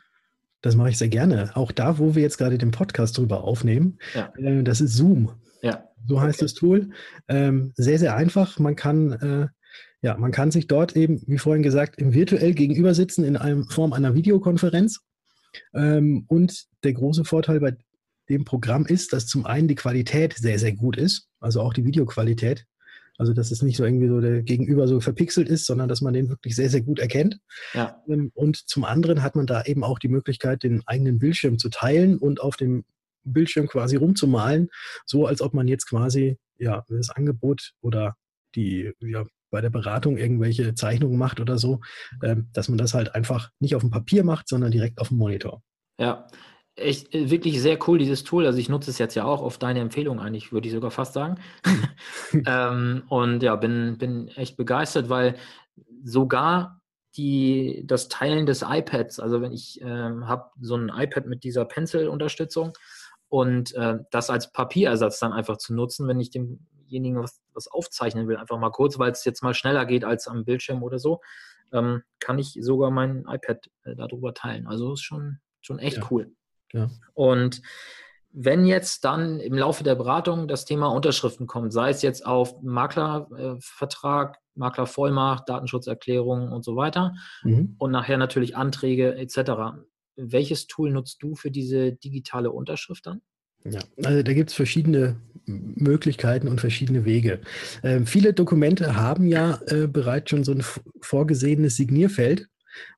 Das 0.62 0.77
mache 0.77 0.90
ich 0.90 0.99
sehr 0.99 1.09
gerne. 1.09 1.51
Auch 1.55 1.73
da, 1.73 1.99
wo 1.99 2.14
wir 2.14 2.23
jetzt 2.23 2.38
gerade 2.38 2.57
den 2.57 2.70
Podcast 2.70 3.18
drüber 3.18 3.44
aufnehmen, 3.44 3.99
ja. 4.14 4.33
äh, 4.37 4.62
das 4.62 4.81
ist 4.81 4.94
Zoom. 4.94 5.31
Ja. 5.61 5.85
So 6.07 6.20
heißt 6.20 6.38
okay. 6.38 6.44
das 6.44 6.55
Tool. 6.55 6.90
Ähm, 7.29 7.73
sehr, 7.77 7.99
sehr 7.99 8.16
einfach. 8.16 8.59
Man 8.59 8.77
kann 8.77 9.12
äh, 9.12 9.49
ja, 10.04 10.18
man 10.18 10.32
kann 10.32 10.50
sich 10.50 10.66
dort 10.66 10.96
eben, 10.96 11.22
wie 11.26 11.38
vorhin 11.38 11.62
gesagt, 11.62 11.98
im 11.98 12.12
virtuell 12.12 12.52
gegenüber 12.52 12.92
sitzen 12.92 13.24
in 13.24 13.38
einem, 13.38 13.66
Form 13.70 13.94
einer 13.94 14.14
Videokonferenz. 14.14 15.00
Ähm, 15.72 16.26
und 16.28 16.66
der 16.82 16.92
große 16.92 17.24
Vorteil 17.24 17.58
bei 17.58 17.74
dem 18.28 18.44
Programm 18.44 18.84
ist, 18.84 19.14
dass 19.14 19.26
zum 19.26 19.46
einen 19.46 19.66
die 19.66 19.76
Qualität 19.76 20.34
sehr, 20.34 20.58
sehr 20.58 20.72
gut 20.72 20.98
ist, 20.98 21.30
also 21.40 21.62
auch 21.62 21.72
die 21.72 21.86
Videoqualität. 21.86 22.66
Also, 23.16 23.32
dass 23.32 23.50
es 23.50 23.62
nicht 23.62 23.78
so 23.78 23.84
irgendwie 23.84 24.08
so 24.08 24.20
der 24.20 24.42
Gegenüber 24.42 24.88
so 24.88 25.00
verpixelt 25.00 25.48
ist, 25.48 25.64
sondern 25.64 25.88
dass 25.88 26.02
man 26.02 26.12
den 26.12 26.28
wirklich 26.28 26.54
sehr, 26.54 26.68
sehr 26.68 26.82
gut 26.82 26.98
erkennt. 26.98 27.38
Ja. 27.72 28.02
Ähm, 28.06 28.30
und 28.34 28.56
zum 28.56 28.84
anderen 28.84 29.22
hat 29.22 29.36
man 29.36 29.46
da 29.46 29.62
eben 29.62 29.84
auch 29.84 29.98
die 29.98 30.08
Möglichkeit, 30.08 30.64
den 30.64 30.82
eigenen 30.84 31.18
Bildschirm 31.18 31.58
zu 31.58 31.70
teilen 31.70 32.18
und 32.18 32.42
auf 32.42 32.56
dem 32.56 32.84
Bildschirm 33.22 33.68
quasi 33.68 33.96
rumzumalen, 33.96 34.68
so 35.06 35.26
als 35.26 35.40
ob 35.40 35.54
man 35.54 35.66
jetzt 35.66 35.88
quasi 35.88 36.36
ja 36.58 36.84
das 36.90 37.08
Angebot 37.08 37.72
oder 37.80 38.16
die 38.54 38.92
ja, 39.00 39.24
bei 39.54 39.60
der 39.60 39.70
Beratung 39.70 40.18
irgendwelche 40.18 40.74
Zeichnungen 40.74 41.16
macht 41.16 41.38
oder 41.38 41.58
so, 41.58 41.80
ähm, 42.24 42.48
dass 42.52 42.68
man 42.68 42.76
das 42.76 42.92
halt 42.92 43.14
einfach 43.14 43.50
nicht 43.60 43.76
auf 43.76 43.82
dem 43.82 43.90
Papier 43.90 44.24
macht, 44.24 44.48
sondern 44.48 44.72
direkt 44.72 45.00
auf 45.00 45.08
dem 45.08 45.18
Monitor. 45.18 45.62
Ja, 46.00 46.26
echt 46.74 47.14
äh, 47.14 47.30
wirklich 47.30 47.62
sehr 47.62 47.78
cool, 47.86 47.98
dieses 47.98 48.24
Tool. 48.24 48.46
Also 48.46 48.58
ich 48.58 48.68
nutze 48.68 48.90
es 48.90 48.98
jetzt 48.98 49.14
ja 49.14 49.24
auch 49.24 49.42
auf 49.42 49.56
deine 49.56 49.78
Empfehlung 49.78 50.18
eigentlich, 50.18 50.52
würde 50.52 50.66
ich 50.66 50.74
sogar 50.74 50.90
fast 50.90 51.12
sagen. 51.12 51.36
ähm, 52.46 53.04
und 53.08 53.44
ja, 53.44 53.54
bin, 53.54 53.96
bin 53.96 54.26
echt 54.28 54.56
begeistert, 54.56 55.08
weil 55.08 55.36
sogar 56.02 56.80
die, 57.16 57.84
das 57.86 58.08
Teilen 58.08 58.46
des 58.46 58.62
iPads, 58.68 59.20
also 59.20 59.40
wenn 59.40 59.52
ich 59.52 59.80
ähm, 59.82 60.26
habe 60.26 60.50
so 60.60 60.74
ein 60.76 60.88
iPad 60.88 61.26
mit 61.26 61.44
dieser 61.44 61.64
Pencil-Unterstützung 61.64 62.72
und 63.28 63.72
äh, 63.74 63.98
das 64.10 64.30
als 64.30 64.50
Papierersatz 64.50 65.20
dann 65.20 65.32
einfach 65.32 65.58
zu 65.58 65.74
nutzen, 65.74 66.08
wenn 66.08 66.18
ich 66.18 66.30
dem 66.30 66.66
demjenigen 66.94 67.22
was, 67.22 67.40
was 67.52 67.68
aufzeichnen 67.68 68.28
will, 68.28 68.37
einfach 68.37 68.59
mal 68.59 68.70
kurz, 68.70 68.98
weil 68.98 69.11
es 69.11 69.24
jetzt 69.24 69.42
mal 69.42 69.54
schneller 69.54 69.85
geht 69.87 70.04
als 70.04 70.28
am 70.28 70.44
Bildschirm 70.44 70.83
oder 70.83 70.98
so, 70.98 71.20
ähm, 71.72 72.02
kann 72.20 72.38
ich 72.38 72.57
sogar 72.61 72.90
mein 72.90 73.24
iPad 73.28 73.70
äh, 73.85 73.96
darüber 73.96 74.35
teilen. 74.35 74.66
Also 74.66 74.92
ist 74.92 75.02
schon, 75.02 75.38
schon 75.61 75.78
echt 75.78 75.98
ja. 75.98 76.07
cool. 76.11 76.33
Ja. 76.72 76.90
Und 77.14 77.62
wenn 78.30 78.66
jetzt 78.66 79.04
dann 79.04 79.38
im 79.38 79.54
Laufe 79.54 79.85
der 79.85 79.94
Beratung 79.94 80.48
das 80.48 80.64
Thema 80.64 80.88
Unterschriften 80.88 81.46
kommt, 81.46 81.72
sei 81.72 81.90
es 81.90 82.02
jetzt 82.02 82.26
auf 82.26 82.61
Maklervertrag, 82.62 84.37
äh, 84.37 84.38
Maklervollmacht, 84.57 85.48
Datenschutzerklärung 85.48 86.50
und 86.50 86.64
so 86.64 86.76
weiter 86.76 87.14
mhm. 87.42 87.76
und 87.78 87.90
nachher 87.90 88.18
natürlich 88.18 88.57
Anträge 88.57 89.16
etc. 89.16 89.78
Welches 90.16 90.66
Tool 90.66 90.90
nutzt 90.90 91.22
du 91.22 91.35
für 91.35 91.50
diese 91.50 91.92
digitale 91.92 92.50
Unterschrift 92.50 93.07
dann? 93.07 93.22
Ja, 93.64 93.81
also 94.03 94.22
da 94.22 94.33
gibt 94.35 94.50
es 94.50 94.57
verschiedene 94.57 95.16
Möglichkeiten 95.46 96.48
und 96.48 96.61
verschiedene 96.61 97.05
Wege. 97.05 97.40
Äh, 97.83 98.00
viele 98.05 98.33
Dokumente 98.33 98.96
haben 98.96 99.27
ja 99.27 99.61
äh, 99.66 99.87
bereits 99.87 100.31
schon 100.31 100.44
so 100.44 100.53
ein 100.53 100.62
vorgesehenes 101.00 101.77
Signierfeld, 101.77 102.48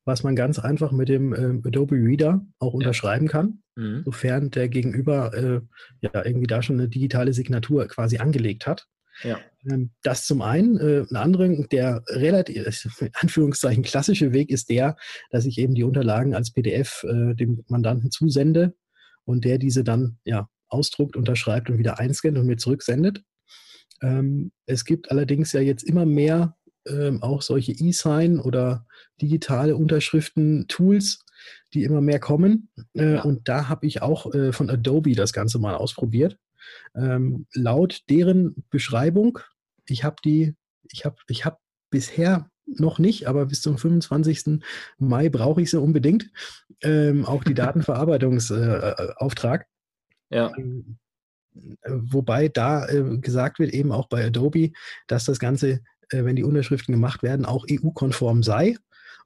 was 0.04 0.22
man 0.22 0.36
ganz 0.36 0.58
einfach 0.58 0.92
mit 0.92 1.08
dem 1.08 1.32
äh, 1.32 1.68
Adobe 1.68 1.96
Reader 1.96 2.44
auch 2.58 2.74
unterschreiben 2.74 3.28
kann, 3.28 3.62
mhm. 3.76 4.02
sofern 4.04 4.50
der 4.50 4.68
Gegenüber 4.68 5.34
äh, 5.34 5.60
ja 6.00 6.24
irgendwie 6.24 6.46
da 6.46 6.62
schon 6.62 6.78
eine 6.78 6.88
digitale 6.88 7.32
Signatur 7.32 7.86
quasi 7.86 8.18
angelegt 8.18 8.66
hat. 8.66 8.86
Ja. 9.22 9.38
Ähm, 9.68 9.90
das 10.02 10.26
zum 10.26 10.42
einen. 10.42 10.78
Äh, 10.78 11.04
ein 11.10 11.16
anderer, 11.16 11.48
der 11.48 12.02
relativ, 12.08 13.00
in 13.00 13.10
Anführungszeichen, 13.14 13.82
klassische 13.82 14.32
Weg 14.32 14.50
ist 14.50 14.68
der, 14.68 14.96
dass 15.30 15.46
ich 15.46 15.58
eben 15.58 15.74
die 15.74 15.84
Unterlagen 15.84 16.34
als 16.34 16.52
PDF 16.52 17.04
äh, 17.04 17.34
dem 17.34 17.64
Mandanten 17.68 18.10
zusende 18.10 18.74
und 19.24 19.44
der 19.44 19.58
diese 19.58 19.84
dann 19.84 20.18
ja 20.24 20.48
ausdruckt, 20.68 21.16
unterschreibt 21.16 21.70
und 21.70 21.78
wieder 21.78 21.98
einscannt 21.98 22.38
und 22.38 22.46
mir 22.46 22.56
zurücksendet. 22.56 23.22
Ähm, 24.02 24.52
es 24.66 24.84
gibt 24.84 25.10
allerdings 25.10 25.52
ja 25.52 25.60
jetzt 25.60 25.82
immer 25.82 26.06
mehr 26.06 26.56
ähm, 26.86 27.22
auch 27.22 27.42
solche 27.42 27.72
E-Sign 27.72 28.38
oder 28.38 28.86
digitale 29.20 29.76
Unterschriften-Tools, 29.76 31.24
die 31.74 31.84
immer 31.84 32.00
mehr 32.00 32.20
kommen. 32.20 32.68
Äh, 32.94 33.14
ja. 33.14 33.22
Und 33.22 33.48
da 33.48 33.68
habe 33.68 33.86
ich 33.86 34.02
auch 34.02 34.32
äh, 34.34 34.52
von 34.52 34.70
Adobe 34.70 35.14
das 35.14 35.32
Ganze 35.32 35.58
mal 35.58 35.74
ausprobiert. 35.74 36.38
Ähm, 36.94 37.46
laut 37.52 38.02
deren 38.10 38.64
Beschreibung, 38.70 39.38
ich 39.88 40.04
habe 40.04 40.16
die, 40.24 40.54
ich 40.90 41.04
habe, 41.04 41.16
ich 41.28 41.44
habe 41.44 41.58
bisher 41.90 42.50
noch 42.66 42.98
nicht, 42.98 43.28
aber 43.28 43.46
bis 43.46 43.62
zum 43.62 43.78
25. 43.78 44.60
Mai 44.98 45.28
brauche 45.28 45.62
ich 45.62 45.70
sie 45.70 45.80
unbedingt. 45.80 46.32
Ähm, 46.82 47.24
auch 47.24 47.44
die 47.44 47.54
Datenverarbeitungsauftrag. 47.54 49.66
Äh, 50.30 50.36
ja. 50.36 50.52
Ähm, 50.56 50.98
wobei 51.86 52.48
da 52.48 52.86
äh, 52.88 53.18
gesagt 53.18 53.58
wird, 53.58 53.72
eben 53.72 53.92
auch 53.92 54.08
bei 54.08 54.26
Adobe, 54.26 54.72
dass 55.06 55.24
das 55.24 55.38
Ganze, 55.38 55.80
äh, 56.10 56.24
wenn 56.24 56.36
die 56.36 56.44
Unterschriften 56.44 56.92
gemacht 56.92 57.22
werden, 57.22 57.46
auch 57.46 57.66
EU-konform 57.70 58.42
sei. 58.42 58.76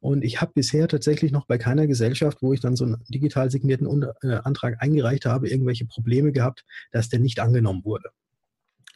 Und 0.01 0.25
ich 0.25 0.41
habe 0.41 0.53
bisher 0.55 0.89
tatsächlich 0.89 1.31
noch 1.31 1.47
bei 1.47 1.59
keiner 1.59 1.87
Gesellschaft, 1.87 2.39
wo 2.41 2.55
ich 2.55 2.61
dann 2.61 2.75
so 2.75 2.85
einen 2.85 3.05
digital 3.09 3.51
signierten 3.51 3.87
Unter 3.87 4.15
äh, 4.23 4.39
Antrag 4.45 4.77
eingereicht 4.81 5.27
habe, 5.27 5.49
irgendwelche 5.49 5.87
Probleme 5.87 6.33
gehabt, 6.33 6.65
dass 6.91 7.11
der 7.11 7.21
nicht 7.21 7.39
angenommen 7.39 7.85
wurde. 7.85 8.11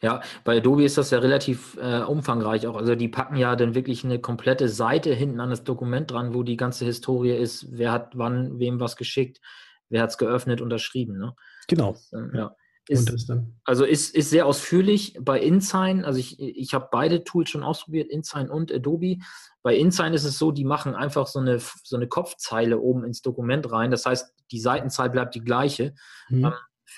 Ja, 0.00 0.20
bei 0.44 0.58
Adobe 0.58 0.84
ist 0.84 0.98
das 0.98 1.10
ja 1.10 1.18
relativ 1.18 1.78
äh, 1.80 2.00
umfangreich 2.00 2.66
auch. 2.66 2.76
Also 2.76 2.94
die 2.94 3.08
packen 3.08 3.36
ja 3.36 3.56
dann 3.56 3.74
wirklich 3.74 4.04
eine 4.04 4.18
komplette 4.18 4.68
Seite 4.68 5.14
hinten 5.14 5.40
an 5.40 5.50
das 5.50 5.64
Dokument 5.64 6.10
dran, 6.10 6.34
wo 6.34 6.42
die 6.42 6.56
ganze 6.56 6.84
Historie 6.84 7.32
ist, 7.32 7.66
wer 7.70 7.92
hat 7.92 8.12
wann 8.14 8.58
wem 8.58 8.80
was 8.80 8.96
geschickt, 8.96 9.40
wer 9.88 10.02
hat 10.02 10.10
es 10.10 10.18
geöffnet, 10.18 10.60
unterschrieben. 10.60 11.16
Ne? 11.18 11.34
Genau. 11.68 11.92
Das, 11.92 12.12
äh, 12.12 12.36
ja. 12.36 12.56
Ist, 12.86 13.32
also 13.64 13.84
ist, 13.86 14.14
ist 14.14 14.28
sehr 14.28 14.44
ausführlich 14.44 15.16
bei 15.18 15.40
InSign. 15.40 16.04
Also 16.04 16.18
ich, 16.18 16.38
ich 16.38 16.74
habe 16.74 16.88
beide 16.92 17.24
Tools 17.24 17.48
schon 17.48 17.62
ausprobiert, 17.62 18.10
InSign 18.10 18.50
und 18.50 18.70
Adobe. 18.70 19.16
Bei 19.62 19.74
InSign 19.74 20.12
ist 20.12 20.24
es 20.24 20.38
so, 20.38 20.52
die 20.52 20.66
machen 20.66 20.94
einfach 20.94 21.26
so 21.26 21.38
eine, 21.38 21.60
so 21.82 21.96
eine 21.96 22.08
Kopfzeile 22.08 22.78
oben 22.78 23.04
ins 23.04 23.22
Dokument 23.22 23.72
rein. 23.72 23.90
Das 23.90 24.04
heißt, 24.04 24.34
die 24.50 24.60
Seitenzahl 24.60 25.08
bleibt 25.08 25.34
die 25.34 25.40
gleiche. 25.40 25.94
Mhm. 26.28 26.44
Ähm, 26.44 26.52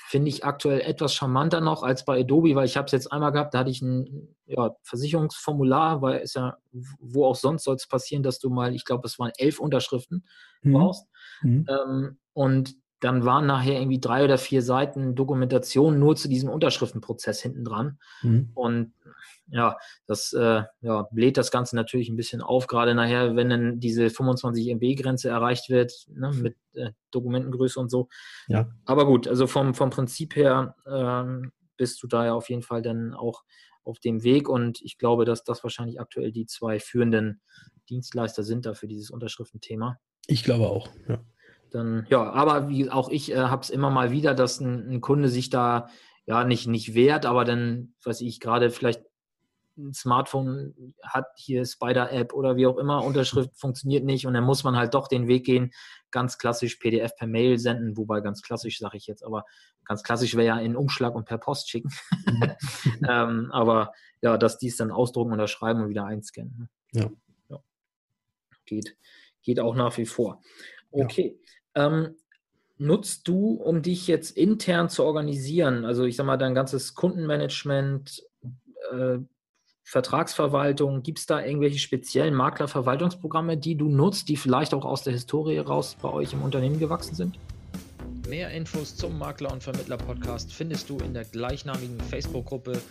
Finde 0.08 0.28
ich 0.28 0.44
aktuell 0.44 0.80
etwas 0.80 1.14
charmanter 1.14 1.60
noch 1.60 1.84
als 1.84 2.04
bei 2.04 2.20
Adobe, 2.20 2.56
weil 2.56 2.66
ich 2.66 2.76
habe 2.76 2.86
es 2.86 2.92
jetzt 2.92 3.12
einmal 3.12 3.30
gehabt, 3.30 3.54
da 3.54 3.60
hatte 3.60 3.70
ich 3.70 3.80
ein 3.82 4.34
ja, 4.46 4.74
Versicherungsformular, 4.82 6.02
weil 6.02 6.20
es 6.20 6.34
ja, 6.34 6.56
wo 6.98 7.26
auch 7.26 7.36
sonst 7.36 7.62
soll 7.62 7.76
es 7.76 7.86
passieren, 7.86 8.24
dass 8.24 8.40
du 8.40 8.50
mal, 8.50 8.74
ich 8.74 8.84
glaube, 8.84 9.06
es 9.06 9.20
waren 9.20 9.32
elf 9.36 9.60
Unterschriften 9.60 10.26
mhm. 10.62 10.72
brauchst. 10.72 11.06
Mhm. 11.42 11.66
Ähm, 11.68 12.18
und 12.32 12.74
dann 13.00 13.24
waren 13.24 13.46
nachher 13.46 13.78
irgendwie 13.78 14.00
drei 14.00 14.24
oder 14.24 14.38
vier 14.38 14.62
Seiten 14.62 15.14
Dokumentation 15.14 15.98
nur 15.98 16.16
zu 16.16 16.28
diesem 16.28 16.48
Unterschriftenprozess 16.48 17.42
hinten 17.42 17.64
dran. 17.64 17.98
Mhm. 18.22 18.50
Und 18.54 18.92
ja, 19.48 19.76
das 20.06 20.32
äh, 20.32 20.62
ja, 20.80 21.02
bläht 21.12 21.36
das 21.36 21.50
Ganze 21.50 21.76
natürlich 21.76 22.08
ein 22.08 22.16
bisschen 22.16 22.42
auf, 22.42 22.66
gerade 22.66 22.94
nachher, 22.94 23.36
wenn 23.36 23.48
dann 23.48 23.80
diese 23.80 24.10
25 24.10 24.68
MB-Grenze 24.68 25.28
erreicht 25.28 25.68
wird, 25.68 25.92
ne, 26.08 26.32
mit 26.32 26.56
äh, 26.74 26.90
Dokumentengröße 27.10 27.78
und 27.78 27.90
so. 27.90 28.08
Ja. 28.48 28.68
Aber 28.84 29.06
gut, 29.06 29.28
also 29.28 29.46
vom, 29.46 29.74
vom 29.74 29.90
Prinzip 29.90 30.34
her 30.34 30.74
ähm, 30.86 31.52
bist 31.76 32.02
du 32.02 32.08
da 32.08 32.24
ja 32.24 32.34
auf 32.34 32.48
jeden 32.48 32.62
Fall 32.62 32.82
dann 32.82 33.14
auch 33.14 33.44
auf 33.84 34.00
dem 34.00 34.24
Weg 34.24 34.48
und 34.48 34.80
ich 34.82 34.98
glaube, 34.98 35.24
dass 35.24 35.44
das 35.44 35.62
wahrscheinlich 35.62 36.00
aktuell 36.00 36.32
die 36.32 36.46
zwei 36.46 36.80
führenden 36.80 37.40
Dienstleister 37.88 38.42
sind 38.42 38.66
da 38.66 38.74
für 38.74 38.88
dieses 38.88 39.10
Unterschriftenthema. 39.10 40.00
Ich 40.26 40.42
glaube 40.42 40.68
auch, 40.68 40.88
ja. 41.08 41.20
Dann, 41.70 42.06
ja, 42.08 42.30
aber 42.30 42.68
wie 42.68 42.90
auch 42.90 43.08
ich 43.08 43.32
äh, 43.32 43.36
habe 43.36 43.62
es 43.62 43.70
immer 43.70 43.90
mal 43.90 44.10
wieder, 44.10 44.34
dass 44.34 44.60
ein, 44.60 44.88
ein, 44.88 45.00
Kunde 45.00 45.28
sich 45.28 45.50
da 45.50 45.88
ja 46.24 46.44
nicht, 46.44 46.66
nicht 46.66 46.94
wehrt, 46.94 47.26
aber 47.26 47.44
dann, 47.44 47.94
weiß 48.04 48.20
ich, 48.20 48.40
gerade 48.40 48.70
vielleicht 48.70 49.02
ein 49.76 49.92
Smartphone 49.92 50.94
hat 51.02 51.26
hier 51.36 51.64
Spider-App 51.64 52.32
oder 52.32 52.56
wie 52.56 52.66
auch 52.66 52.78
immer, 52.78 53.04
Unterschrift 53.04 53.50
funktioniert 53.56 54.04
nicht 54.04 54.26
und 54.26 54.34
dann 54.34 54.44
muss 54.44 54.64
man 54.64 54.76
halt 54.76 54.94
doch 54.94 55.08
den 55.08 55.28
Weg 55.28 55.44
gehen, 55.44 55.72
ganz 56.10 56.38
klassisch 56.38 56.76
PDF 56.76 57.14
per 57.16 57.26
Mail 57.26 57.58
senden, 57.58 57.96
wobei 57.96 58.20
ganz 58.20 58.42
klassisch 58.42 58.78
sage 58.78 58.96
ich 58.96 59.06
jetzt, 59.06 59.24
aber 59.24 59.44
ganz 59.84 60.02
klassisch 60.02 60.34
wäre 60.34 60.46
ja 60.46 60.58
in 60.58 60.76
Umschlag 60.76 61.14
und 61.14 61.26
per 61.26 61.38
Post 61.38 61.70
schicken. 61.70 61.90
Mhm. 62.26 62.52
ähm, 63.08 63.50
aber 63.52 63.92
ja, 64.22 64.38
dass 64.38 64.58
die 64.58 64.68
es 64.68 64.76
dann 64.76 64.90
ausdrucken, 64.90 65.32
unterschreiben 65.32 65.82
und 65.82 65.88
wieder 65.88 66.06
einscannen. 66.06 66.68
Ne? 66.92 67.02
Ja. 67.02 67.10
ja. 67.50 67.62
Geht, 68.64 68.96
geht 69.42 69.60
auch 69.60 69.74
nach 69.74 69.96
wie 69.98 70.06
vor. 70.06 70.42
Okay. 70.90 71.38
Ja. 71.38 71.45
Ähm, 71.76 72.16
nutzt 72.78 73.28
du, 73.28 73.52
um 73.52 73.82
dich 73.82 74.08
jetzt 74.08 74.36
intern 74.36 74.88
zu 74.88 75.04
organisieren, 75.04 75.84
also 75.84 76.04
ich 76.04 76.16
sage 76.16 76.26
mal, 76.26 76.36
dein 76.36 76.54
ganzes 76.54 76.94
Kundenmanagement, 76.94 78.24
äh, 78.92 79.18
Vertragsverwaltung, 79.84 81.04
gibt 81.04 81.20
es 81.20 81.26
da 81.26 81.44
irgendwelche 81.44 81.78
speziellen 81.78 82.34
Maklerverwaltungsprogramme, 82.34 83.56
die 83.56 83.76
du 83.76 83.88
nutzt, 83.88 84.28
die 84.28 84.36
vielleicht 84.36 84.74
auch 84.74 84.84
aus 84.84 85.04
der 85.04 85.12
Historie 85.12 85.58
raus 85.58 85.96
bei 86.02 86.12
euch 86.12 86.32
im 86.32 86.42
Unternehmen 86.42 86.80
gewachsen 86.80 87.14
sind? 87.14 87.38
Mehr 88.28 88.50
Infos 88.50 88.96
zum 88.96 89.16
Makler- 89.16 89.52
und 89.52 89.62
Vermittler-Podcast 89.62 90.52
findest 90.52 90.90
du 90.90 90.98
in 90.98 91.14
der 91.14 91.24
gleichnamigen 91.24 92.00
Facebook-Gruppe 92.00 92.82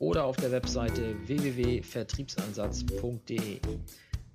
oder 0.00 0.24
auf 0.24 0.34
der 0.36 0.50
Webseite 0.50 1.14
www.vertriebsansatz.de. 1.26 3.60